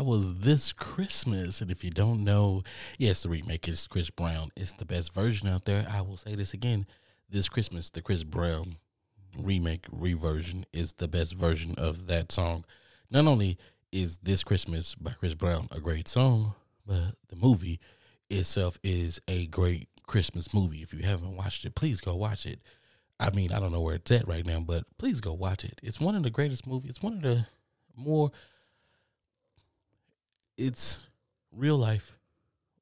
That 0.00 0.06
was 0.06 0.38
this 0.38 0.72
Christmas, 0.72 1.60
and 1.60 1.70
if 1.70 1.84
you 1.84 1.90
don't 1.90 2.24
know, 2.24 2.62
yes, 2.96 3.22
the 3.22 3.28
remake 3.28 3.68
is 3.68 3.86
Chris 3.86 4.08
Brown. 4.08 4.48
It's 4.56 4.72
the 4.72 4.86
best 4.86 5.12
version 5.12 5.46
out 5.46 5.66
there. 5.66 5.86
I 5.90 6.00
will 6.00 6.16
say 6.16 6.34
this 6.34 6.54
again: 6.54 6.86
this 7.28 7.50
Christmas, 7.50 7.90
the 7.90 8.00
Chris 8.00 8.24
Brown 8.24 8.78
remake 9.38 9.84
reversion 9.92 10.64
is 10.72 10.94
the 10.94 11.06
best 11.06 11.34
version 11.34 11.74
of 11.76 12.06
that 12.06 12.32
song. 12.32 12.64
Not 13.10 13.26
only 13.26 13.58
is 13.92 14.16
this 14.22 14.42
Christmas 14.42 14.94
by 14.94 15.10
Chris 15.10 15.34
Brown 15.34 15.68
a 15.70 15.80
great 15.80 16.08
song, 16.08 16.54
but 16.86 17.16
the 17.28 17.36
movie 17.36 17.78
itself 18.30 18.78
is 18.82 19.20
a 19.28 19.48
great 19.48 19.90
Christmas 20.06 20.54
movie. 20.54 20.80
If 20.80 20.94
you 20.94 21.00
haven't 21.00 21.36
watched 21.36 21.66
it, 21.66 21.74
please 21.74 22.00
go 22.00 22.14
watch 22.14 22.46
it. 22.46 22.60
I 23.18 23.28
mean, 23.28 23.52
I 23.52 23.60
don't 23.60 23.70
know 23.70 23.82
where 23.82 23.96
it's 23.96 24.10
at 24.10 24.26
right 24.26 24.46
now, 24.46 24.60
but 24.60 24.84
please 24.96 25.20
go 25.20 25.34
watch 25.34 25.62
it. 25.62 25.78
It's 25.82 26.00
one 26.00 26.14
of 26.14 26.22
the 26.22 26.30
greatest 26.30 26.66
movies. 26.66 26.88
It's 26.88 27.02
one 27.02 27.16
of 27.16 27.22
the 27.22 27.46
more 27.94 28.30
it's 30.60 31.06
real 31.50 31.78
life 31.78 32.12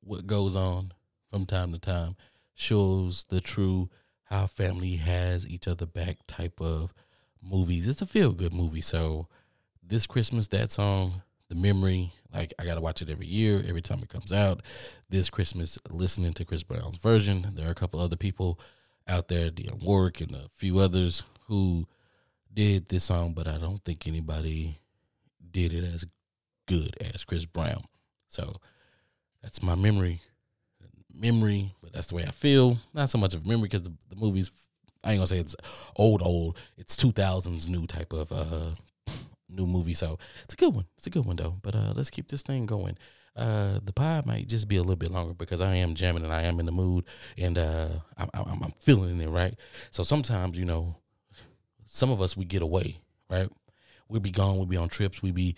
what 0.00 0.26
goes 0.26 0.56
on 0.56 0.92
from 1.30 1.46
time 1.46 1.72
to 1.72 1.78
time 1.78 2.16
shows 2.54 3.24
the 3.28 3.40
true 3.40 3.88
how 4.24 4.46
family 4.46 4.96
has 4.96 5.46
each 5.46 5.68
other 5.68 5.86
back 5.86 6.18
type 6.26 6.60
of 6.60 6.92
movies. 7.40 7.86
It's 7.86 8.02
a 8.02 8.06
feel 8.06 8.32
good 8.32 8.52
movie. 8.52 8.80
So 8.80 9.28
this 9.86 10.06
christmas 10.06 10.48
that 10.48 10.70
song 10.70 11.22
the 11.48 11.54
memory 11.54 12.12
like 12.34 12.52
i 12.58 12.64
gotta 12.66 12.80
watch 12.80 13.00
it 13.00 13.08
every 13.08 13.26
year 13.26 13.64
every 13.66 13.80
time 13.80 14.00
it 14.02 14.08
comes 14.08 14.32
out. 14.32 14.60
This 15.08 15.30
christmas 15.30 15.78
listening 15.88 16.32
to 16.34 16.44
chris 16.44 16.64
brown's 16.64 16.96
version. 16.96 17.46
There 17.54 17.68
are 17.68 17.72
a 17.72 17.76
couple 17.76 18.00
other 18.00 18.16
people 18.16 18.58
out 19.06 19.28
there 19.28 19.50
Dionne 19.50 19.84
Warwick 19.84 20.20
and 20.20 20.32
a 20.32 20.48
few 20.52 20.80
others 20.80 21.22
who 21.46 21.86
did 22.52 22.88
this 22.88 23.04
song 23.04 23.34
but 23.34 23.46
i 23.46 23.56
don't 23.56 23.84
think 23.84 24.06
anybody 24.06 24.80
did 25.50 25.72
it 25.72 25.84
as 25.84 26.04
good 26.68 26.96
as 27.00 27.24
Chris 27.24 27.44
Brown. 27.44 27.82
So 28.28 28.56
that's 29.42 29.62
my 29.62 29.74
memory. 29.74 30.20
Memory, 31.12 31.74
but 31.82 31.92
that's 31.92 32.06
the 32.06 32.14
way 32.14 32.24
I 32.24 32.30
feel. 32.30 32.78
Not 32.94 33.10
so 33.10 33.18
much 33.18 33.34
of 33.34 33.44
memory 33.44 33.68
because 33.68 33.82
the, 33.82 33.92
the 34.08 34.16
movie's 34.16 34.50
I 35.02 35.12
ain't 35.12 35.18
gonna 35.18 35.26
say 35.26 35.38
it's 35.38 35.56
old, 35.96 36.22
old. 36.22 36.58
It's 36.76 36.96
two 36.96 37.12
thousands 37.12 37.68
new 37.68 37.86
type 37.86 38.12
of 38.12 38.30
uh 38.30 38.70
new 39.48 39.66
movie. 39.66 39.94
So 39.94 40.18
it's 40.44 40.54
a 40.54 40.56
good 40.56 40.74
one. 40.74 40.86
It's 40.96 41.06
a 41.06 41.10
good 41.10 41.24
one 41.24 41.36
though. 41.36 41.56
But 41.62 41.74
uh 41.74 41.92
let's 41.94 42.10
keep 42.10 42.28
this 42.28 42.42
thing 42.42 42.66
going. 42.66 42.98
Uh 43.34 43.80
the 43.82 43.92
pod 43.92 44.26
might 44.26 44.48
just 44.48 44.68
be 44.68 44.76
a 44.76 44.82
little 44.82 44.96
bit 44.96 45.10
longer 45.10 45.34
because 45.34 45.60
I 45.60 45.76
am 45.76 45.94
jamming 45.94 46.24
and 46.24 46.32
I 46.32 46.42
am 46.42 46.60
in 46.60 46.66
the 46.66 46.72
mood 46.72 47.04
and 47.36 47.56
uh 47.58 47.88
I'm 48.16 48.28
I'm, 48.34 48.62
I'm 48.62 48.74
feeling 48.80 49.20
it 49.20 49.28
right. 49.28 49.54
So 49.90 50.02
sometimes 50.02 50.58
you 50.58 50.64
know 50.64 50.96
some 51.86 52.10
of 52.10 52.20
us 52.20 52.36
we 52.36 52.44
get 52.44 52.62
away 52.62 53.00
right. 53.30 53.48
We'd 54.08 54.22
be 54.22 54.30
gone. 54.30 54.58
We'd 54.58 54.68
be 54.68 54.76
on 54.76 54.88
trips. 54.88 55.22
We'd 55.22 55.34
be 55.34 55.54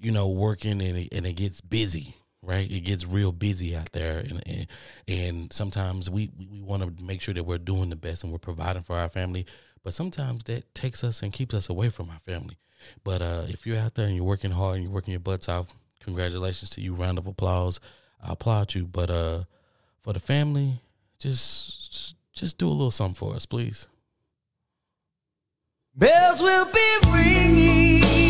you 0.00 0.10
know, 0.10 0.28
working 0.28 0.80
and 0.82 0.96
it, 0.96 1.08
and 1.12 1.26
it 1.26 1.34
gets 1.34 1.60
busy, 1.60 2.16
right? 2.42 2.70
It 2.70 2.80
gets 2.80 3.06
real 3.06 3.32
busy 3.32 3.76
out 3.76 3.92
there, 3.92 4.18
and 4.18 4.42
and, 4.46 4.66
and 5.06 5.52
sometimes 5.52 6.08
we 6.08 6.30
we, 6.38 6.46
we 6.46 6.60
want 6.60 6.82
to 6.82 7.04
make 7.04 7.20
sure 7.20 7.34
that 7.34 7.44
we're 7.44 7.58
doing 7.58 7.90
the 7.90 7.96
best 7.96 8.24
and 8.24 8.32
we're 8.32 8.38
providing 8.38 8.82
for 8.82 8.96
our 8.96 9.08
family, 9.08 9.46
but 9.84 9.94
sometimes 9.94 10.44
that 10.44 10.74
takes 10.74 11.04
us 11.04 11.22
and 11.22 11.32
keeps 11.32 11.54
us 11.54 11.68
away 11.68 11.90
from 11.90 12.10
our 12.10 12.20
family. 12.20 12.56
But 13.04 13.22
uh, 13.22 13.44
if 13.48 13.66
you're 13.66 13.78
out 13.78 13.94
there 13.94 14.06
and 14.06 14.16
you're 14.16 14.24
working 14.24 14.52
hard 14.52 14.76
and 14.76 14.84
you're 14.84 14.92
working 14.92 15.12
your 15.12 15.20
butts 15.20 15.48
off, 15.48 15.68
congratulations 16.00 16.70
to 16.70 16.80
you. 16.80 16.94
Round 16.94 17.18
of 17.18 17.26
applause. 17.26 17.80
I 18.22 18.32
applaud 18.32 18.74
you. 18.74 18.86
But 18.86 19.10
uh, 19.10 19.44
for 20.02 20.12
the 20.12 20.20
family, 20.20 20.80
just 21.18 22.16
just 22.32 22.58
do 22.58 22.68
a 22.68 22.70
little 22.70 22.90
something 22.90 23.14
for 23.14 23.34
us, 23.34 23.46
please. 23.46 23.88
Bells 25.94 26.40
will 26.40 26.66
be 26.66 26.98
ringing 27.10 28.29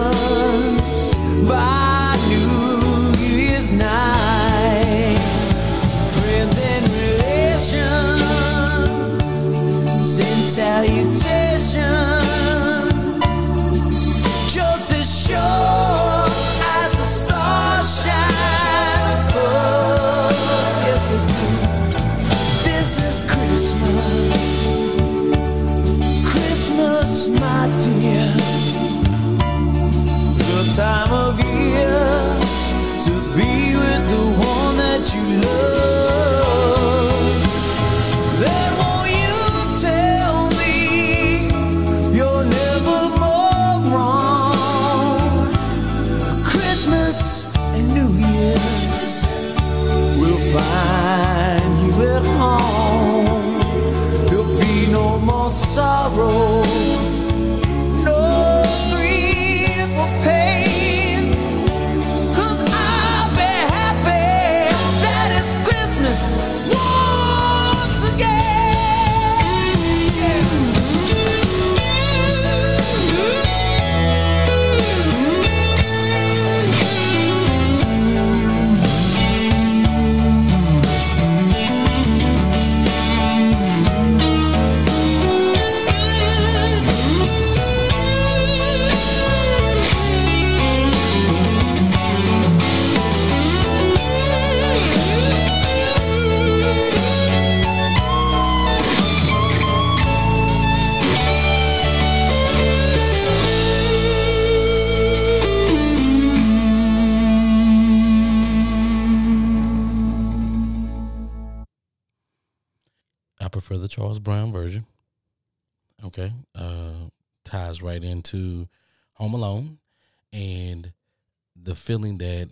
feeling 121.91 122.19
that 122.19 122.47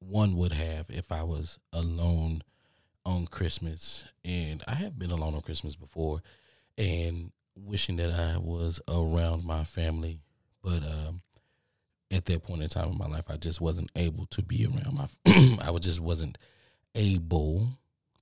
one 0.00 0.34
would 0.36 0.50
have 0.50 0.90
if 0.90 1.12
I 1.12 1.22
was 1.22 1.56
alone 1.72 2.42
on 3.06 3.26
Christmas. 3.26 4.04
And 4.24 4.60
I 4.66 4.74
have 4.74 4.98
been 4.98 5.12
alone 5.12 5.36
on 5.36 5.40
Christmas 5.40 5.76
before 5.76 6.20
and 6.76 7.30
wishing 7.54 7.94
that 7.98 8.10
I 8.10 8.38
was 8.38 8.80
around 8.88 9.44
my 9.44 9.62
family. 9.62 10.18
But 10.64 10.82
um, 10.82 11.22
at 12.10 12.24
that 12.24 12.42
point 12.42 12.64
in 12.64 12.68
time 12.68 12.88
in 12.88 12.98
my 12.98 13.06
life, 13.06 13.26
I 13.28 13.36
just 13.36 13.60
wasn't 13.60 13.92
able 13.94 14.26
to 14.26 14.42
be 14.42 14.66
around 14.66 14.94
my, 14.96 15.58
I 15.64 15.70
was 15.70 15.82
just 15.82 16.00
wasn't 16.00 16.36
able 16.96 17.68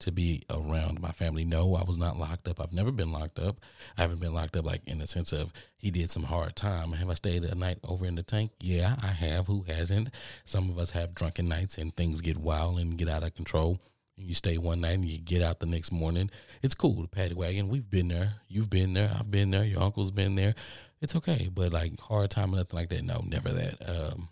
to 0.01 0.11
be 0.11 0.43
around 0.51 1.01
my 1.01 1.13
family. 1.13 1.45
No, 1.45 1.77
I 1.77 1.85
was 1.85 1.99
not 1.99 2.19
locked 2.19 2.49
up. 2.49 2.61
I've 2.61 2.73
never 2.73 2.91
been 2.91 3.13
locked 3.13 3.39
up. 3.39 3.61
I 3.97 4.03
haven't 4.03 4.21
been 4.21 4.35
locked 4.35 4.57
up 4.57 4.65
like 4.65 4.83
in 4.87 4.99
the 4.99 5.07
sense 5.07 5.33
of 5.33 5.53
he 5.77 5.91
did 5.91 6.11
some 6.11 6.25
hard 6.25 6.57
time. 6.57 6.93
Have 6.93 7.11
I 7.11 7.15
stayed 7.15 7.45
a 7.45 7.55
night 7.55 7.79
over 7.85 8.07
in 8.07 8.17
the 8.17 8.23
tank? 8.23 8.51
Yeah, 8.61 8.97
I 9.03 9.09
have. 9.09 9.47
Who 9.47 9.65
hasn't? 9.69 10.11
Some 10.45 10.71
of 10.71 10.79
us 10.79 10.91
have 10.91 11.15
drunken 11.15 11.49
nights 11.49 11.79
and 11.79 11.95
things 11.95 12.21
get 12.21 12.39
wild 12.39 12.79
and 12.79 12.99
get 12.99 13.09
out 13.09 13.23
of 13.23 13.35
control. 13.35 13.79
And 14.17 14.27
you 14.27 14.35
stay 14.35 14.59
one 14.59 14.81
night 14.81 14.95
and 14.95 15.05
you 15.05 15.19
get 15.19 15.43
out 15.43 15.61
the 15.61 15.67
next 15.67 15.93
morning. 15.93 16.31
It's 16.63 16.75
cool. 16.75 17.03
The 17.03 17.09
paddy 17.09 17.35
wagon. 17.35 17.69
We've 17.69 17.89
been 17.89 18.09
there. 18.09 18.35
You've 18.49 18.71
been 18.71 18.95
there. 18.95 19.15
I've 19.19 19.31
been 19.31 19.51
there. 19.51 19.65
Your 19.65 19.83
uncle's 19.83 20.11
been 20.11 20.35
there. 20.35 20.55
It's 21.01 21.15
okay. 21.17 21.49
But 21.53 21.73
like 21.73 21.99
hard 22.01 22.31
time 22.31 22.55
or 22.55 22.59
nothing 22.59 22.79
like 22.79 22.89
that. 22.89 23.05
No, 23.05 23.23
never 23.27 23.51
that. 23.51 23.77
Um, 23.87 24.29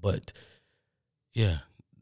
but 0.00 0.32
yeah, 1.34 1.58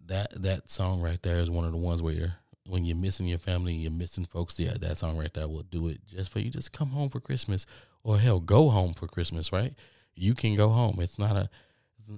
that 0.06 0.42
that 0.42 0.70
song 0.70 1.00
right 1.00 1.20
there 1.22 1.36
is 1.36 1.50
one 1.50 1.64
of 1.64 1.72
the 1.72 1.78
ones 1.78 2.02
where 2.02 2.14
you're 2.14 2.34
when 2.66 2.84
you're 2.84 2.96
missing 2.96 3.26
your 3.26 3.38
family, 3.38 3.74
you're 3.74 3.90
missing 3.90 4.24
folks. 4.24 4.58
Yeah, 4.58 4.74
that 4.80 4.98
song 4.98 5.16
right 5.16 5.32
there 5.32 5.48
will 5.48 5.62
do 5.62 5.88
it 5.88 6.00
just 6.06 6.30
for 6.30 6.38
you. 6.38 6.50
Just 6.50 6.72
come 6.72 6.90
home 6.90 7.08
for 7.08 7.20
Christmas, 7.20 7.66
or 8.02 8.18
hell, 8.18 8.40
go 8.40 8.70
home 8.70 8.94
for 8.94 9.06
Christmas. 9.06 9.52
Right? 9.52 9.74
You 10.14 10.34
can 10.34 10.54
go 10.54 10.68
home. 10.68 10.98
It's 11.00 11.18
not 11.18 11.36
a 11.36 11.50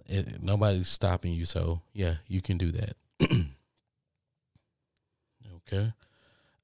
it, 0.06 0.42
nobody's 0.42 0.88
stopping 0.88 1.32
you. 1.32 1.44
So 1.44 1.82
yeah, 1.92 2.16
you 2.26 2.40
can 2.40 2.58
do 2.58 2.72
that. 2.72 2.96
okay. 5.56 5.92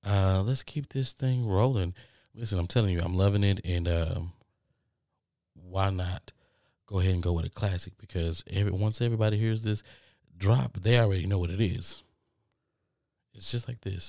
Uh, 0.07 0.43
let's 0.43 0.63
keep 0.63 0.93
this 0.93 1.13
thing 1.13 1.47
rolling. 1.47 1.95
Listen, 2.35 2.59
I'm 2.59 2.67
telling 2.67 2.91
you, 2.91 3.01
I'm 3.01 3.17
loving 3.17 3.45
it, 3.45 3.61
and 3.65 3.89
um, 3.89 4.33
why 5.55 5.91
not 5.91 6.33
go 6.87 7.01
ahead 7.01 7.13
and 7.13 7.23
go 7.23 7.33
with 7.33 7.45
a 7.45 7.51
classic? 7.51 7.95
Because 7.99 8.45
every 8.51 8.73
once 8.73 9.01
everybody 9.01 9.37
hears 9.37 9.63
this 9.63 9.83
drop, 10.37 10.79
they 10.81 10.99
already 10.99 11.27
know 11.27 11.39
what 11.39 11.51
it 11.51 11.61
is. 11.61 12.03
It's 13.41 13.53
just 13.53 13.69
like 13.69 13.81
this. 13.81 14.07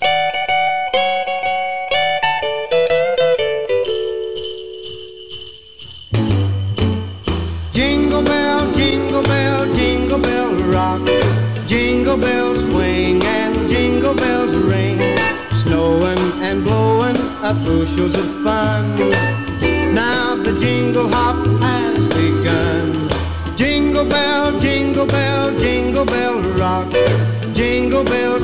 Jingle 7.71 8.23
bell, 8.23 8.73
jingle 8.73 9.23
bell, 9.23 9.73
jingle 9.73 10.19
bell 10.19 10.53
rock. 10.69 10.99
Jingle 11.65 12.17
bells 12.17 12.59
swing 12.65 13.23
and 13.23 13.69
jingle 13.69 14.13
bells 14.15 14.53
ring. 14.53 14.99
Snowing 15.53 16.19
and 16.43 16.61
blowing 16.65 17.15
up 17.41 17.55
bushels 17.63 18.13
of 18.15 18.27
fun. 18.43 18.83
Now 19.95 20.35
the 20.35 20.59
jingle 20.59 21.07
hop 21.07 21.37
has 21.61 22.05
begun. 22.09 23.07
Jingle 23.55 24.03
bell, 24.03 24.59
jingle 24.59 25.07
bell, 25.07 25.57
jingle 25.57 26.03
bell 26.03 26.41
rock. 26.59 26.91
Jingle 27.53 28.03
bells 28.03 28.43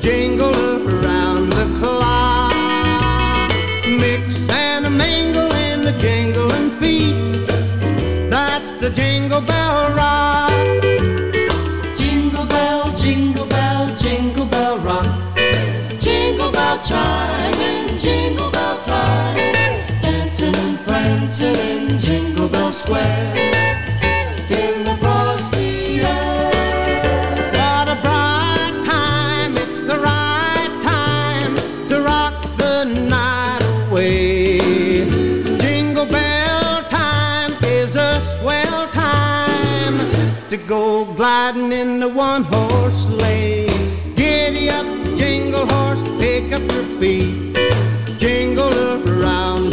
Jingle 0.00 0.54
around 0.88 1.50
the 1.50 1.66
clock. 1.78 3.50
Mix 3.86 4.48
and 4.48 4.86
a 4.86 4.90
mingle 4.90 5.52
in 5.68 5.84
the 5.84 5.92
jingling 6.00 6.70
feet. 6.80 7.46
That's 8.30 8.72
the 8.72 8.88
jingle 8.90 9.42
bell 9.42 9.94
rock. 9.94 10.52
Jingle 11.98 12.46
bell, 12.46 12.96
jingle 12.96 13.46
bell, 13.46 13.94
jingle 13.98 14.46
bell 14.46 14.78
rock. 14.78 15.06
Jingle 16.00 16.50
bell 16.50 16.78
chime 16.82 17.54
and 17.54 17.98
jingle 18.00 18.50
bell 18.50 18.78
time. 18.82 19.52
Dancing 20.02 20.56
and 20.56 20.78
prancing 20.80 21.56
in 21.56 21.98
Jingle 22.00 22.48
Bell 22.48 22.72
Square. 22.72 23.79
Go 40.70 41.04
gliding 41.16 41.72
in 41.72 41.98
the 41.98 42.08
one 42.08 42.44
horse 42.44 43.08
sleigh. 43.08 43.66
Giddy 44.14 44.70
up, 44.70 44.86
jingle 45.18 45.66
horse, 45.66 46.00
pick 46.20 46.52
up 46.52 46.62
your 46.70 46.84
feet. 47.00 47.56
Jingle 48.20 48.70
around 49.04 49.69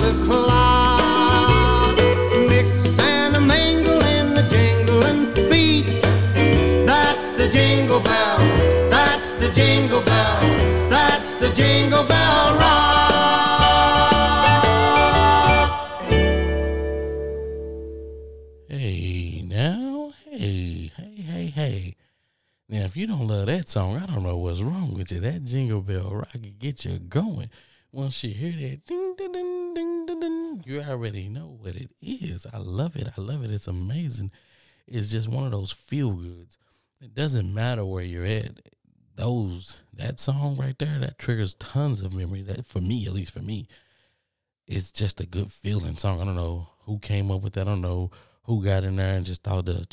you 22.97 23.05
don't 23.05 23.27
love 23.27 23.45
that 23.45 23.69
song, 23.69 23.95
I 23.95 24.07
don't 24.07 24.23
know 24.23 24.37
what's 24.37 24.59
wrong 24.59 24.95
with 24.95 25.11
you. 25.11 25.19
That 25.19 25.45
Jingle 25.45 25.81
Bell 25.81 26.09
Rock 26.09 26.31
can 26.31 26.55
get 26.57 26.83
you 26.83 26.97
going. 26.97 27.51
Once 27.91 28.23
you 28.23 28.31
hear 28.33 28.51
that 28.51 28.85
ding, 28.87 29.13
ding, 29.15 29.31
ding, 29.31 29.73
ding, 29.75 30.05
ding, 30.07 30.19
ding, 30.19 30.63
you 30.65 30.81
already 30.81 31.29
know 31.29 31.59
what 31.61 31.75
it 31.75 31.91
is. 32.01 32.47
I 32.51 32.57
love 32.57 32.95
it. 32.95 33.07
I 33.15 33.21
love 33.21 33.43
it. 33.43 33.51
It's 33.51 33.67
amazing. 33.67 34.31
It's 34.87 35.11
just 35.11 35.27
one 35.27 35.45
of 35.45 35.51
those 35.51 35.71
feel 35.71 36.11
goods. 36.11 36.57
It 36.99 37.13
doesn't 37.13 37.53
matter 37.53 37.85
where 37.85 38.03
you're 38.03 38.25
at. 38.25 38.61
Those 39.15 39.83
that 39.93 40.19
song 40.19 40.57
right 40.57 40.77
there 40.79 40.97
that 40.99 41.19
triggers 41.19 41.53
tons 41.53 42.01
of 42.01 42.13
memories. 42.13 42.47
That 42.47 42.65
for 42.65 42.81
me, 42.81 43.05
at 43.05 43.13
least 43.13 43.31
for 43.31 43.41
me, 43.41 43.67
it's 44.65 44.91
just 44.91 45.21
a 45.21 45.27
good 45.27 45.51
feeling 45.51 45.97
song. 45.97 46.19
I 46.19 46.25
don't 46.25 46.35
know 46.35 46.69
who 46.85 46.97
came 46.97 47.29
up 47.29 47.43
with 47.43 47.53
that. 47.53 47.67
I 47.67 47.71
don't 47.71 47.81
know 47.81 48.09
who 48.43 48.63
got 48.63 48.83
in 48.83 48.95
there 48.95 49.15
and 49.15 49.25
just 49.25 49.43
thought 49.43 49.65
the 49.65 49.85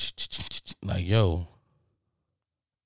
like 0.83 1.05
yo. 1.05 1.49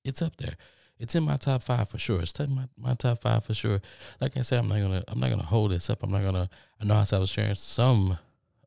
It's 0.03 0.21
up 0.21 0.37
there. 0.37 0.55
It's 0.99 1.15
in 1.15 1.23
my 1.23 1.37
top 1.37 1.63
five 1.63 1.87
for 1.89 1.97
sure. 1.97 2.21
It's 2.21 2.37
my, 2.39 2.67
my 2.77 2.93
top 2.93 3.19
five 3.21 3.43
for 3.45 3.53
sure. 3.53 3.81
Like 4.19 4.35
I 4.37 4.41
said, 4.41 4.59
I'm 4.59 4.67
not 4.67 4.79
gonna 4.81 5.03
I'm 5.07 5.19
not 5.19 5.29
gonna 5.29 5.43
hold 5.43 5.71
this 5.71 5.89
up. 5.89 6.03
I'm 6.03 6.11
not 6.11 6.23
gonna. 6.23 6.49
I 6.81 6.85
know 6.85 6.95
I 7.11 7.17
was 7.17 7.29
sharing 7.29 7.55
some 7.55 8.17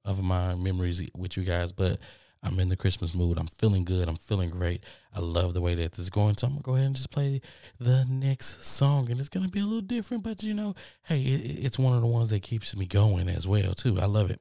of 0.05 0.23
my 0.23 0.55
memories 0.55 1.03
with 1.15 1.37
you 1.37 1.45
guys, 1.45 1.73
but 1.73 1.99
I'm 2.43 2.59
in 2.59 2.71
the 2.71 2.77
Christmas 2.77 3.15
mood. 3.15 3.39
I'm 3.39 3.47
feeling 3.49 3.85
good. 3.85 4.09
I'm 4.09 4.17
feeling 4.17 4.51
great. 4.51 4.83
I 5.15 5.21
love 5.21 5.53
the 5.55 5.61
way 5.61 5.75
that 5.77 5.93
this 5.93 5.99
is 6.01 6.11
going. 6.11 6.37
So 6.39 6.47
I'm 6.47 6.55
gonna 6.55 6.63
go 6.63 6.75
ahead 6.75 6.87
and 6.87 6.97
just 6.97 7.11
play 7.11 7.41
the 7.79 8.05
next 8.09 8.65
song, 8.65 9.11
and 9.11 9.21
it's 9.21 9.29
gonna 9.29 9.49
be 9.49 9.61
a 9.61 9.65
little 9.65 9.81
different, 9.83 10.23
but 10.25 10.43
you 10.43 10.55
know, 10.55 10.75
hey, 11.05 11.21
it- 11.23 11.65
it's 11.67 11.79
one 11.79 11.95
of 11.95 12.01
the 12.01 12.07
ones 12.09 12.31
that 12.31 12.43
keeps 12.43 12.75
me 12.75 12.87
going 12.87 13.29
as 13.29 13.47
well 13.47 13.75
too. 13.75 14.01
I 14.01 14.07
love 14.07 14.31
it. 14.31 14.41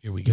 Here 0.00 0.10
we 0.12 0.22
go. 0.24 0.32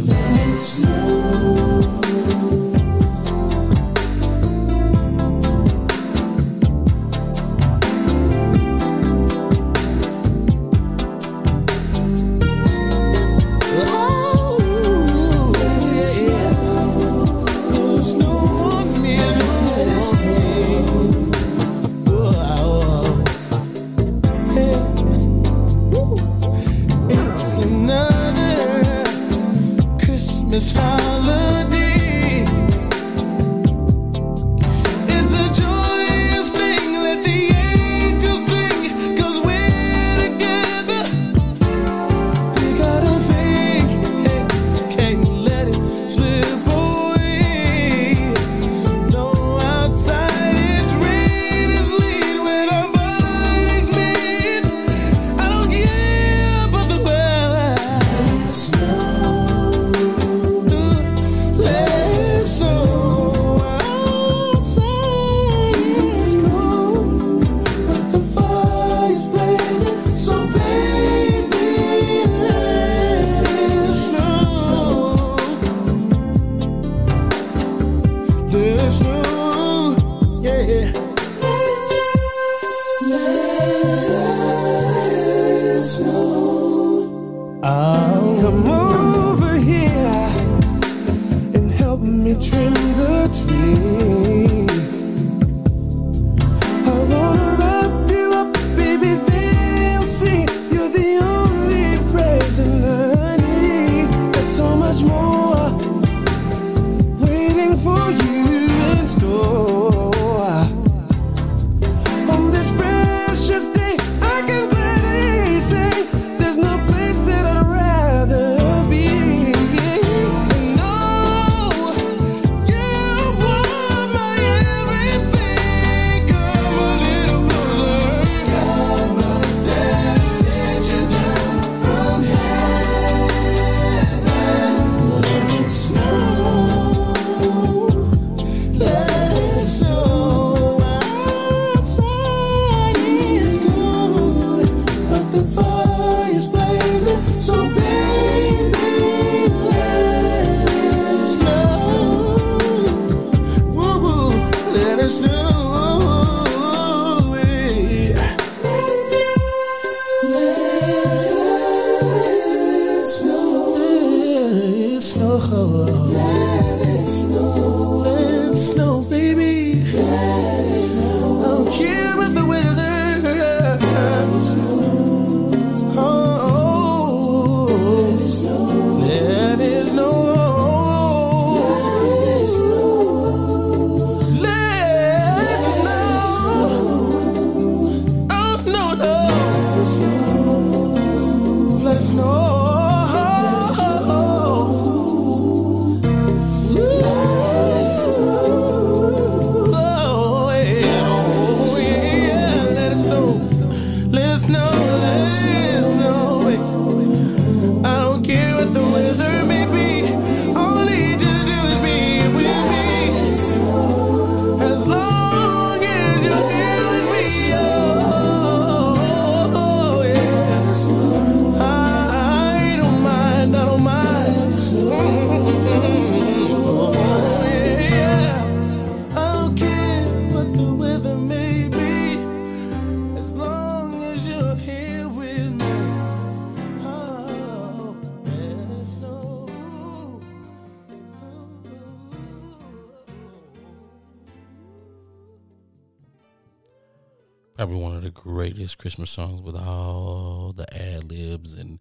probably 247.69 247.83
one 247.83 247.95
of 247.95 248.01
the 248.01 248.09
greatest 248.09 248.79
Christmas 248.79 249.11
songs 249.11 249.43
with 249.43 249.55
all 249.55 250.53
the 250.57 250.65
ad 250.73 251.03
libs 251.03 251.53
and 251.53 251.77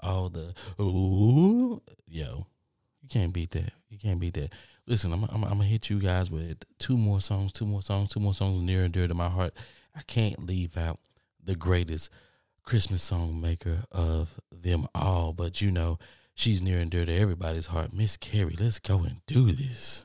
all 0.00 0.28
the 0.28 0.52
ooh, 0.80 1.80
yo, 2.08 2.48
you 3.00 3.08
can't 3.08 3.32
beat 3.32 3.52
that. 3.52 3.70
You 3.88 3.98
can't 3.98 4.18
beat 4.18 4.34
that. 4.34 4.52
Listen, 4.88 5.12
I'm, 5.12 5.22
I'm, 5.24 5.44
I'm 5.44 5.58
gonna 5.58 5.64
hit 5.64 5.90
you 5.90 6.00
guys 6.00 6.28
with 6.28 6.64
two 6.80 6.96
more 6.96 7.20
songs, 7.20 7.52
two 7.52 7.66
more 7.66 7.82
songs, 7.82 8.10
two 8.10 8.18
more 8.18 8.34
songs 8.34 8.60
near 8.60 8.82
and 8.82 8.92
dear 8.92 9.06
to 9.06 9.14
my 9.14 9.28
heart. 9.28 9.54
I 9.94 10.02
can't 10.08 10.44
leave 10.44 10.76
out 10.76 10.98
the 11.40 11.54
greatest 11.54 12.10
Christmas 12.64 13.04
song 13.04 13.40
maker 13.40 13.84
of 13.92 14.40
them 14.50 14.88
all, 14.92 15.32
but 15.32 15.60
you 15.60 15.70
know 15.70 16.00
she's 16.34 16.60
near 16.60 16.80
and 16.80 16.90
dear 16.90 17.04
to 17.04 17.16
everybody's 17.16 17.66
heart. 17.66 17.92
Miss 17.92 18.16
Carey, 18.16 18.56
let's 18.58 18.80
go 18.80 18.98
and 19.00 19.20
do 19.28 19.52
this. 19.52 20.04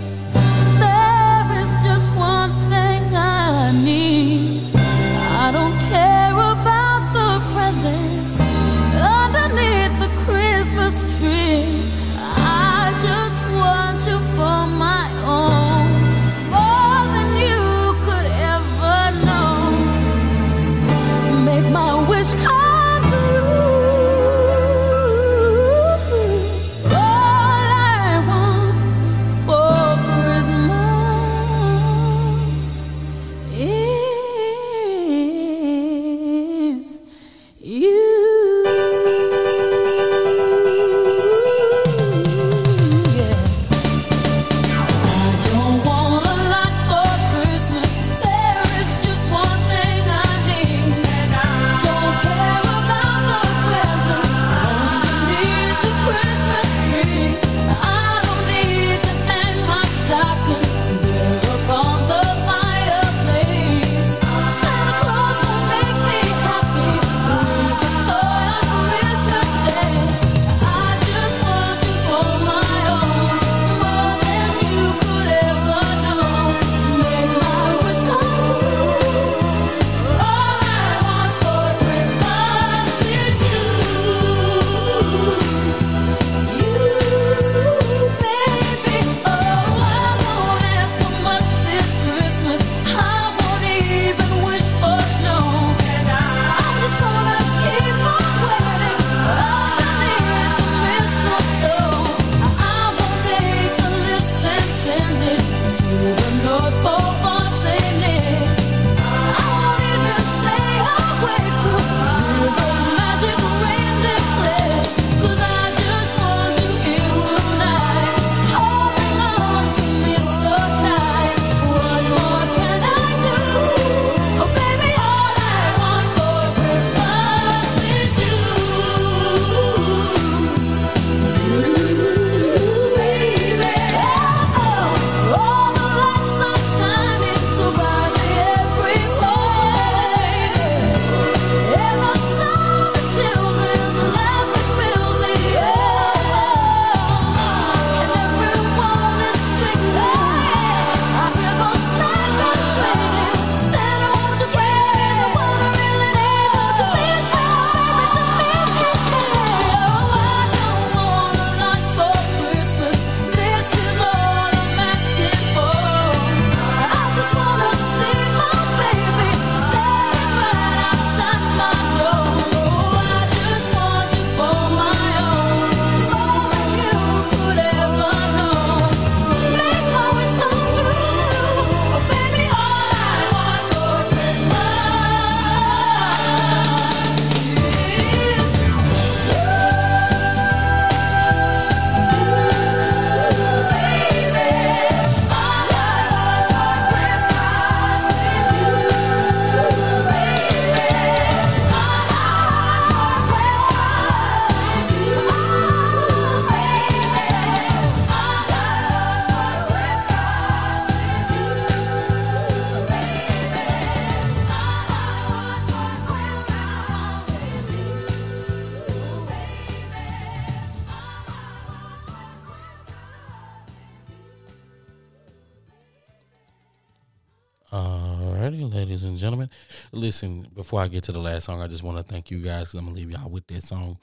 Ladies 228.59 229.03
and 229.03 229.17
gentlemen. 229.17 229.49
Listen, 229.91 230.47
before 230.53 230.81
I 230.81 230.87
get 230.87 231.05
to 231.05 231.11
the 231.11 231.19
last 231.19 231.45
song, 231.45 231.61
I 231.61 231.67
just 231.67 231.83
want 231.83 231.97
to 231.97 232.03
thank 232.03 232.29
you 232.31 232.39
guys 232.39 232.67
because 232.67 232.75
I'm 232.75 232.85
gonna 232.85 232.97
leave 232.97 233.11
y'all 233.11 233.29
with 233.29 233.47
that 233.47 233.63
song. 233.63 233.97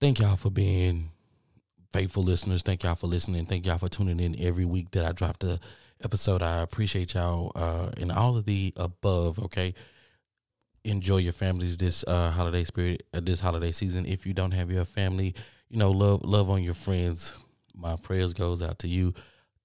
Thank 0.00 0.20
y'all 0.20 0.36
for 0.36 0.50
being 0.50 1.10
faithful 1.92 2.22
listeners. 2.22 2.62
Thank 2.62 2.84
y'all 2.84 2.94
for 2.94 3.06
listening. 3.06 3.46
Thank 3.46 3.66
y'all 3.66 3.78
for 3.78 3.88
tuning 3.88 4.18
in 4.18 4.40
every 4.40 4.64
week 4.64 4.90
that 4.92 5.04
I 5.04 5.12
drop 5.12 5.38
the 5.40 5.60
episode. 6.02 6.42
I 6.42 6.62
appreciate 6.62 7.14
y'all 7.14 7.52
uh 7.54 7.90
and 7.98 8.10
all 8.10 8.36
of 8.36 8.46
the 8.46 8.72
above, 8.76 9.38
okay? 9.38 9.74
Enjoy 10.84 11.18
your 11.18 11.32
families 11.32 11.76
this 11.76 12.02
uh 12.06 12.30
holiday 12.30 12.64
spirit 12.64 13.06
uh, 13.12 13.20
this 13.20 13.40
holiday 13.40 13.72
season. 13.72 14.06
If 14.06 14.26
you 14.26 14.32
don't 14.32 14.52
have 14.52 14.70
your 14.70 14.84
family, 14.84 15.34
you 15.68 15.78
know, 15.78 15.90
love 15.90 16.22
love 16.24 16.48
on 16.50 16.62
your 16.62 16.74
friends. 16.74 17.36
My 17.74 17.96
prayers 17.96 18.32
goes 18.32 18.62
out 18.62 18.78
to 18.80 18.88
you. 18.88 19.12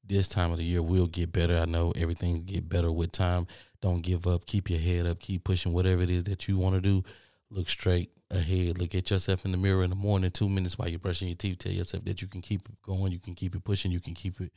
This 0.09 0.27
time 0.27 0.51
of 0.51 0.57
the 0.57 0.63
year 0.63 0.81
will 0.81 1.05
get 1.05 1.31
better. 1.31 1.55
I 1.55 1.65
know 1.65 1.93
everything 1.95 2.43
get 2.43 2.67
better 2.67 2.91
with 2.91 3.11
time. 3.11 3.45
Don't 3.79 4.01
give 4.01 4.25
up. 4.25 4.45
Keep 4.47 4.71
your 4.71 4.79
head 4.79 5.05
up. 5.05 5.19
Keep 5.19 5.43
pushing 5.43 5.71
whatever 5.71 6.01
it 6.01 6.09
is 6.09 6.23
that 6.25 6.47
you 6.47 6.57
want 6.57 6.75
to 6.75 6.81
do. 6.81 7.03
Look 7.51 7.69
straight 7.69 8.09
ahead. 8.31 8.79
Look 8.79 8.95
at 8.95 9.11
yourself 9.11 9.45
in 9.45 9.51
the 9.51 9.57
mirror 9.57 9.83
in 9.83 9.91
the 9.91 9.95
morning, 9.95 10.31
two 10.31 10.49
minutes 10.49 10.77
while 10.77 10.89
you're 10.89 10.99
brushing 10.99 11.27
your 11.27 11.35
teeth. 11.35 11.59
Tell 11.59 11.71
yourself 11.71 12.03
that 12.05 12.21
you 12.23 12.27
can 12.27 12.41
keep 12.41 12.67
it 12.67 12.81
going. 12.81 13.11
You 13.11 13.19
can 13.19 13.35
keep 13.35 13.55
it 13.55 13.63
pushing. 13.63 13.91
You 13.91 13.99
can 13.99 14.15
keep 14.15 14.41
it. 14.41 14.51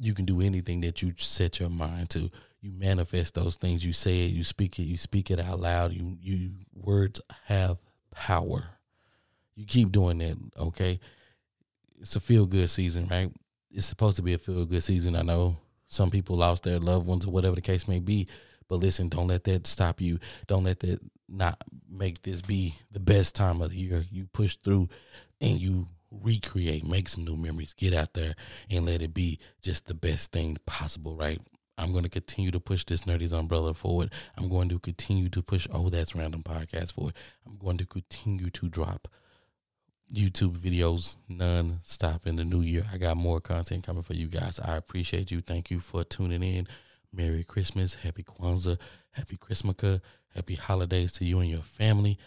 You 0.00 0.14
can 0.14 0.24
do 0.24 0.40
anything 0.40 0.80
that 0.82 1.02
you 1.02 1.12
set 1.16 1.60
your 1.60 1.68
mind 1.70 2.10
to. 2.10 2.30
You 2.60 2.72
manifest 2.72 3.34
those 3.34 3.56
things. 3.56 3.84
You 3.84 3.92
say 3.92 4.24
it. 4.24 4.30
You 4.30 4.44
speak 4.44 4.78
it. 4.78 4.84
You 4.84 4.96
speak 4.96 5.30
it 5.30 5.40
out 5.40 5.60
loud. 5.60 5.92
You 5.92 6.16
you 6.20 6.52
words 6.72 7.20
have 7.46 7.78
power. 8.12 8.70
You 9.56 9.66
keep 9.66 9.92
doing 9.92 10.18
that. 10.18 10.36
Okay. 10.56 11.00
It's 12.00 12.16
a 12.16 12.20
feel 12.20 12.46
good 12.46 12.68
season, 12.70 13.08
right? 13.08 13.32
It's 13.74 13.86
supposed 13.86 14.16
to 14.16 14.22
be 14.22 14.34
a 14.34 14.38
feel 14.38 14.64
good 14.66 14.84
season. 14.84 15.16
I 15.16 15.22
know 15.22 15.58
some 15.88 16.10
people 16.10 16.36
lost 16.36 16.62
their 16.62 16.78
loved 16.78 17.06
ones 17.06 17.26
or 17.26 17.32
whatever 17.32 17.56
the 17.56 17.60
case 17.60 17.88
may 17.88 17.98
be. 17.98 18.28
But 18.68 18.76
listen, 18.76 19.08
don't 19.08 19.26
let 19.26 19.44
that 19.44 19.66
stop 19.66 20.00
you. 20.00 20.18
Don't 20.46 20.64
let 20.64 20.80
that 20.80 21.00
not 21.28 21.58
make 21.90 22.22
this 22.22 22.40
be 22.40 22.76
the 22.90 23.00
best 23.00 23.34
time 23.34 23.60
of 23.60 23.70
the 23.70 23.76
year. 23.76 24.04
You 24.10 24.26
push 24.32 24.56
through 24.56 24.88
and 25.40 25.60
you 25.60 25.88
recreate, 26.10 26.86
make 26.86 27.08
some 27.08 27.24
new 27.24 27.36
memories, 27.36 27.74
get 27.74 27.92
out 27.92 28.14
there 28.14 28.36
and 28.70 28.86
let 28.86 29.02
it 29.02 29.12
be 29.12 29.40
just 29.60 29.86
the 29.86 29.94
best 29.94 30.32
thing 30.32 30.56
possible, 30.66 31.16
right? 31.16 31.40
I'm 31.76 31.90
going 31.90 32.04
to 32.04 32.10
continue 32.10 32.52
to 32.52 32.60
push 32.60 32.84
this 32.84 33.02
Nerdy's 33.02 33.32
umbrella 33.32 33.74
forward. 33.74 34.12
I'm 34.38 34.48
going 34.48 34.68
to 34.68 34.78
continue 34.78 35.28
to 35.30 35.42
push 35.42 35.66
Oh 35.72 35.88
That's 35.88 36.14
Random 36.14 36.42
podcast 36.42 36.92
forward. 36.92 37.14
I'm 37.46 37.58
going 37.58 37.78
to 37.78 37.86
continue 37.86 38.50
to 38.50 38.68
drop 38.68 39.08
YouTube 40.12 40.56
videos 40.58 41.16
non-stop 41.28 42.26
in 42.26 42.36
the 42.36 42.44
new 42.44 42.60
year. 42.60 42.84
I 42.92 42.98
got 42.98 43.16
more 43.16 43.40
content 43.40 43.84
coming 43.84 44.02
for 44.02 44.14
you 44.14 44.28
guys. 44.28 44.60
I 44.60 44.76
appreciate 44.76 45.30
you. 45.30 45.40
Thank 45.40 45.70
you 45.70 45.80
for 45.80 46.04
tuning 46.04 46.42
in. 46.42 46.68
Merry 47.12 47.44
Christmas, 47.44 47.94
Happy 47.94 48.22
Kwanzaa, 48.22 48.78
Happy 49.12 49.36
Christmaka, 49.36 50.00
Happy 50.34 50.56
Holidays 50.56 51.12
to 51.14 51.24
you 51.24 51.40
and 51.40 51.50
your 51.50 51.62
family. 51.62 52.18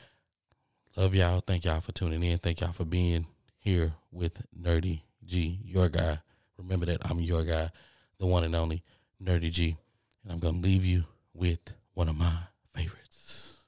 Love 0.96 1.14
y'all. 1.14 1.40
Thank 1.40 1.66
y'all 1.66 1.82
for 1.82 1.92
tuning 1.92 2.24
in. 2.24 2.38
Thank 2.40 2.62
y'all 2.62 2.72
for 2.72 2.86
being 2.86 3.28
here 3.60 3.94
with 4.12 4.42
Nerdy 4.58 5.02
G, 5.26 5.60
your 5.64 5.90
guy. 5.90 6.20
Remember 6.58 6.86
that 6.88 7.02
I'm 7.10 7.20
your 7.20 7.44
guy, 7.44 7.70
the 8.18 8.26
one 8.26 8.44
and 8.44 8.56
only 8.56 8.84
Nerdy 9.22 9.52
G. 9.52 9.78
And 10.24 10.32
I'm 10.32 10.40
going 10.40 10.56
to 10.56 10.62
leave 10.62 10.86
you 10.86 11.04
with 11.34 11.74
one 11.94 12.10
of 12.10 12.18
my 12.18 12.34
favorites. 12.74 13.66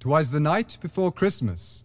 Twas 0.00 0.30
the 0.30 0.40
night 0.40 0.78
before 0.80 1.10
Christmas, 1.10 1.84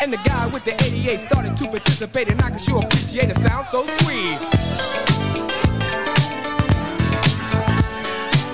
And 0.00 0.12
the 0.12 0.18
guy 0.24 0.46
with 0.46 0.64
the 0.64 0.74
88 0.84 1.20
started 1.20 1.56
to 1.56 1.66
participate, 1.66 2.30
and 2.30 2.40
I 2.40 2.50
can 2.50 2.58
sure 2.58 2.78
appreciate 2.78 3.30
a 3.30 3.34
sound 3.40 3.66
so 3.66 3.84
sweet. 4.06 4.38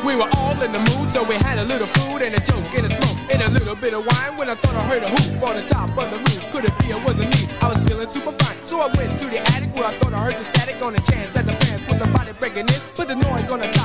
We 0.05 0.17
were 0.17 0.29
all 0.37 0.57
in 0.65 0.73
the 0.73 0.81
mood, 0.97 1.11
so 1.11 1.23
we 1.23 1.35
had 1.37 1.59
a 1.59 1.65
little 1.65 1.87
food 2.01 2.23
and 2.23 2.35
a 2.35 2.41
joke 2.41 2.73
and 2.77 2.87
a 2.87 2.89
smoke 2.89 3.19
and 3.31 3.43
a 3.43 3.51
little 3.51 3.77
bit 3.77 3.93
of 3.93 4.07
wine. 4.07 4.37
When 4.39 4.49
I 4.49 4.55
thought 4.55 4.75
I 4.75 4.85
heard 4.89 5.03
a 5.03 5.09
hoop 5.09 5.43
on 5.45 5.57
the 5.57 5.67
top 5.69 5.91
of 6.01 6.09
the 6.11 6.17
roof, 6.17 6.41
could 6.53 6.65
it 6.65 6.73
be 6.81 6.97
it 6.97 7.05
wasn't 7.05 7.29
me? 7.37 7.53
I 7.61 7.69
was 7.69 7.81
feeling 7.85 8.09
super 8.09 8.33
fine, 8.33 8.57
so 8.65 8.81
I 8.81 8.89
went 8.97 9.21
to 9.21 9.27
the 9.29 9.41
attic 9.53 9.75
where 9.77 9.85
I 9.85 9.93
thought 10.01 10.15
I 10.15 10.25
heard 10.25 10.37
the 10.41 10.45
static 10.45 10.81
on 10.85 10.95
the 10.95 11.03
chance 11.13 11.29
that 11.37 11.45
the 11.45 11.53
fans 11.53 11.85
was 11.89 11.99
somebody 11.99 12.33
breaking 12.41 12.69
in. 12.73 12.81
But 12.97 13.09
the 13.09 13.17
noise 13.17 13.53
on 13.53 13.61
the 13.61 13.69
top 13.69 13.84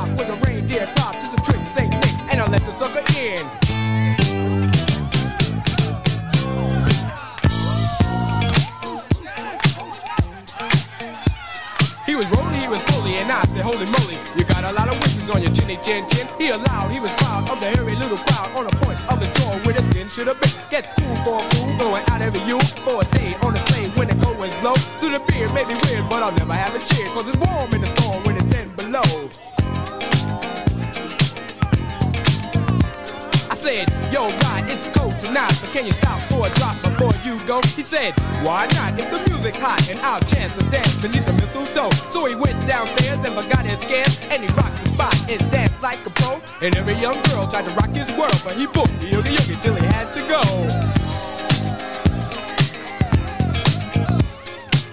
holy 13.69 13.85
moly, 14.01 14.17
you 14.35 14.43
got 14.43 14.63
a 14.63 14.73
lot 14.73 14.89
of 14.89 14.97
wishes 15.01 15.29
on 15.29 15.41
your 15.41 15.53
chinny 15.53 15.77
chin 15.77 16.01
chin. 16.09 16.27
He 16.39 16.49
allowed, 16.49 16.89
he 16.91 16.99
was 16.99 17.13
proud 17.21 17.49
of 17.51 17.59
the 17.59 17.69
hairy 17.69 17.95
little 17.95 18.17
crowd 18.17 18.49
on 18.57 18.65
the 18.65 18.75
point 18.81 18.97
of 19.11 19.19
the 19.21 19.29
jaw 19.37 19.53
where 19.63 19.73
the 19.77 19.83
skin 19.83 20.07
should 20.09 20.27
have 20.27 20.39
been. 20.41 20.51
Gets 20.71 20.89
cool 20.97 21.15
for 21.23 21.37
a 21.37 21.45
fool, 21.53 21.77
going 21.77 22.03
out 22.09 22.21
every 22.21 22.41
you 22.49 22.59
for 22.85 23.01
a 23.01 23.05
day 23.17 23.35
on 23.45 23.53
the 23.53 23.61
sleigh 23.69 23.89
when 23.97 24.07
the 24.09 24.17
cold 24.23 24.37
winds 24.39 24.55
blow. 24.61 24.73
To 24.73 25.05
the 25.13 25.21
beard 25.27 25.53
may 25.53 25.65
be 25.65 25.75
weird, 25.85 26.09
but 26.09 26.23
I'll 26.23 26.35
never 26.41 26.53
have 26.53 26.73
a 26.73 26.81
cheer, 26.89 27.07
cause 27.13 27.27
it's 27.29 27.37
warm 27.37 27.69
in 27.73 27.81
the 27.81 27.91
storm 27.97 28.23
when 28.23 28.37
it's 28.37 28.49
10 28.49 28.73
below. 28.75 29.09
I 33.53 33.55
said, 33.55 33.85
yo, 34.11 34.29
right, 34.49 34.65
it's 34.73 34.87
cold 34.97 34.98
tonight, 35.19 35.53
but 35.61 35.71
can 35.71 35.85
you 35.85 35.93
stop 35.93 36.19
for 36.31 36.47
a 36.47 36.49
drop 36.55 36.75
before 36.81 37.13
you 37.23 37.37
go? 37.45 37.61
He 37.75 37.83
said, 37.83 38.13
why 38.43 38.67
not? 38.73 38.99
If 38.99 39.11
the 39.11 39.19
music's 39.29 39.59
hot 39.59 39.79
and 39.89 39.99
I'll 39.99 40.21
chance 40.21 40.57
to 40.57 40.63
dance 40.71 40.95
beneath 40.97 41.25
the 41.25 41.33
mistletoe. 41.33 41.91
So 42.11 42.25
he 42.25 42.35
went 42.35 42.55
downstairs 42.67 43.23
and 43.23 43.33
forgot 43.35 43.65
his 43.65 43.79
scares, 43.79 44.19
and 44.31 44.43
he 44.43 44.49
rocked 44.55 44.79
the 44.81 44.89
spot 44.89 45.15
and 45.29 45.39
danced 45.51 45.81
like 45.81 45.99
a 46.05 46.09
pro. 46.11 46.41
And 46.61 46.75
every 46.75 46.95
young 46.95 47.21
girl 47.29 47.47
tried 47.47 47.65
to 47.65 47.73
rock 47.75 47.89
his 47.89 48.11
world, 48.13 48.39
but 48.43 48.55
he 48.55 48.65
booked 48.67 48.97
the 48.99 49.07
yogi 49.11 49.31
yogi 49.35 49.55
till 49.61 49.75
he 49.75 49.85
had 49.87 50.13
to 50.13 50.21
go. 50.27 50.41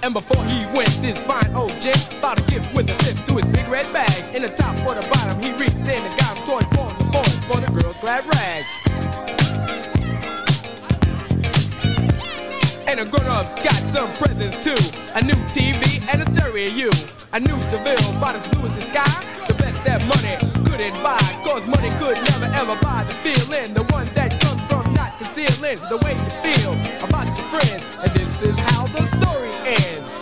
And 0.03 0.15
before 0.15 0.45
he 0.45 0.63
went, 0.77 0.91
this 1.03 1.21
fine 1.23 1.53
old 1.55 1.75
gent 1.81 1.99
bought 2.23 2.39
a 2.39 2.43
gift 2.43 2.75
with 2.77 2.89
a 2.89 2.95
sip 3.03 3.17
through 3.27 3.39
his 3.39 3.47
big 3.47 3.67
red 3.69 3.93
bag. 3.93 4.37
In 4.37 4.43
the 4.43 4.51
top 4.51 4.77
or 4.87 4.95
the 4.95 5.07
bottom, 5.11 5.41
he 5.43 5.51
reached 5.59 5.83
in 5.83 5.99
and 5.99 6.21
got 6.21 6.37
him 6.37 6.45
toy 6.45 6.63
for 6.77 6.95
the 7.03 7.11
boys 7.11 7.39
for 7.47 7.61
the 7.61 7.81
girls' 7.81 7.99
glad 7.99 8.25
rags. 8.27 8.86
And 12.99 13.07
the 13.07 13.19
grown-ups 13.19 13.53
got 13.63 13.77
some 13.93 14.11
presents 14.15 14.57
too. 14.65 14.81
A 15.17 15.23
new 15.23 15.37
TV 15.53 16.01
and 16.09 16.23
a 16.23 16.25
stereo. 16.25 16.71
You. 16.71 16.91
A 17.35 17.41
new 17.41 17.59
Seville, 17.69 18.17
about 18.17 18.37
as 18.37 18.49
blue 18.49 18.65
as 18.65 18.75
the 18.75 18.81
sky. 18.81 19.21
The 19.47 19.53
best 19.53 19.85
that 19.85 20.01
money 20.09 20.37
couldn't 20.65 20.97
buy. 21.03 21.21
Cause 21.45 21.67
money 21.67 21.91
could 22.01 22.17
never 22.17 22.47
ever 22.57 22.75
buy 22.81 23.05
the 23.05 23.13
feeling. 23.21 23.75
The 23.75 23.83
one 23.93 24.09
that 24.15 24.41
comes 24.41 24.63
from 24.71 24.95
not 24.95 25.13
concealing 25.19 25.77
the 25.93 25.99
way 26.05 26.17
you 26.17 26.31
feel 26.41 26.73
about 27.05 27.27
your 27.37 27.47
friends. 27.53 27.85
And 28.01 28.13
this 28.13 28.41
is 28.41 28.57
how 28.57 28.87
the 28.87 29.05
story 29.13 29.53
ends. 29.67 30.13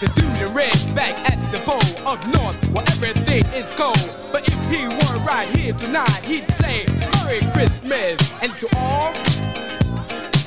The 0.00 0.08
dude 0.12 0.42
in 0.44 0.52
red's 0.52 0.90
back 0.90 1.16
at 1.24 1.41
the 1.52 1.58
pole 1.58 2.08
up 2.08 2.26
north 2.28 2.56
where 2.70 2.82
everything 2.88 3.44
is 3.52 3.74
cold. 3.74 4.10
But 4.32 4.48
if 4.48 4.58
he 4.72 4.86
were 4.88 5.18
right 5.22 5.46
here 5.50 5.74
tonight, 5.74 6.24
he'd 6.24 6.48
say 6.52 6.86
Merry 6.98 7.40
Christmas 7.52 8.32
and 8.40 8.50
to 8.58 8.68
all 8.74 9.12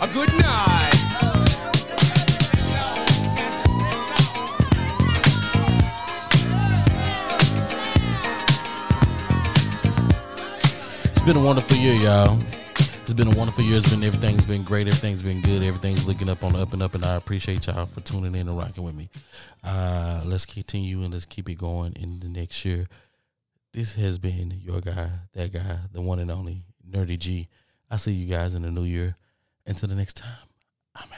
a 0.02 0.12
good 0.12 0.34
night. 0.42 0.92
It's 11.04 11.22
been 11.22 11.38
a 11.38 11.40
wonderful 11.40 11.78
year, 11.78 11.94
y'all. 11.94 12.40
It's 13.06 13.14
been 13.14 13.28
a 13.28 13.38
wonderful 13.38 13.64
year. 13.64 13.78
It's 13.78 13.94
been 13.94 14.04
everything's 14.04 14.48
been 14.48 14.64
great. 14.64 14.88
Everything's 14.88 15.22
been 15.22 15.40
good. 15.40 15.62
Everything's 15.62 16.08
looking 16.08 16.28
up 16.28 16.44
on 16.44 16.54
the 16.54 16.60
up 16.60 16.74
and 16.74 16.82
up, 16.82 16.96
and 16.96 17.06
I 17.06 17.14
appreciate 17.14 17.68
y'all 17.68 17.86
for 17.86 18.02
tuning 18.02 18.34
in 18.34 18.48
and 18.48 18.58
rocking 18.58 18.84
with 18.84 18.96
me. 18.96 19.12
Uh, 19.64 20.22
let's 20.26 20.48
continue 20.48 21.04
and 21.04 21.14
let's 21.14 21.26
keep 21.26 21.48
it 21.48 21.54
going 21.54 21.94
in 21.94 22.20
the 22.20 22.28
next 22.28 22.66
year. 22.66 22.88
This 23.74 23.94
has 23.94 24.18
been 24.18 24.60
your 24.60 24.82
guy, 24.82 25.12
that 25.34 25.54
guy, 25.54 25.82
the 25.94 26.02
one 26.02 26.18
and 26.18 26.32
only 26.32 26.64
Nerdy 26.90 27.20
G. 27.20 27.48
I 27.92 27.98
see 27.98 28.12
you 28.12 28.26
guys 28.26 28.56
in 28.56 28.64
the 28.64 28.72
new 28.72 28.86
year. 28.86 29.18
Until 29.68 29.88
the 29.88 29.96
next 29.96 30.18
time. 30.18 31.16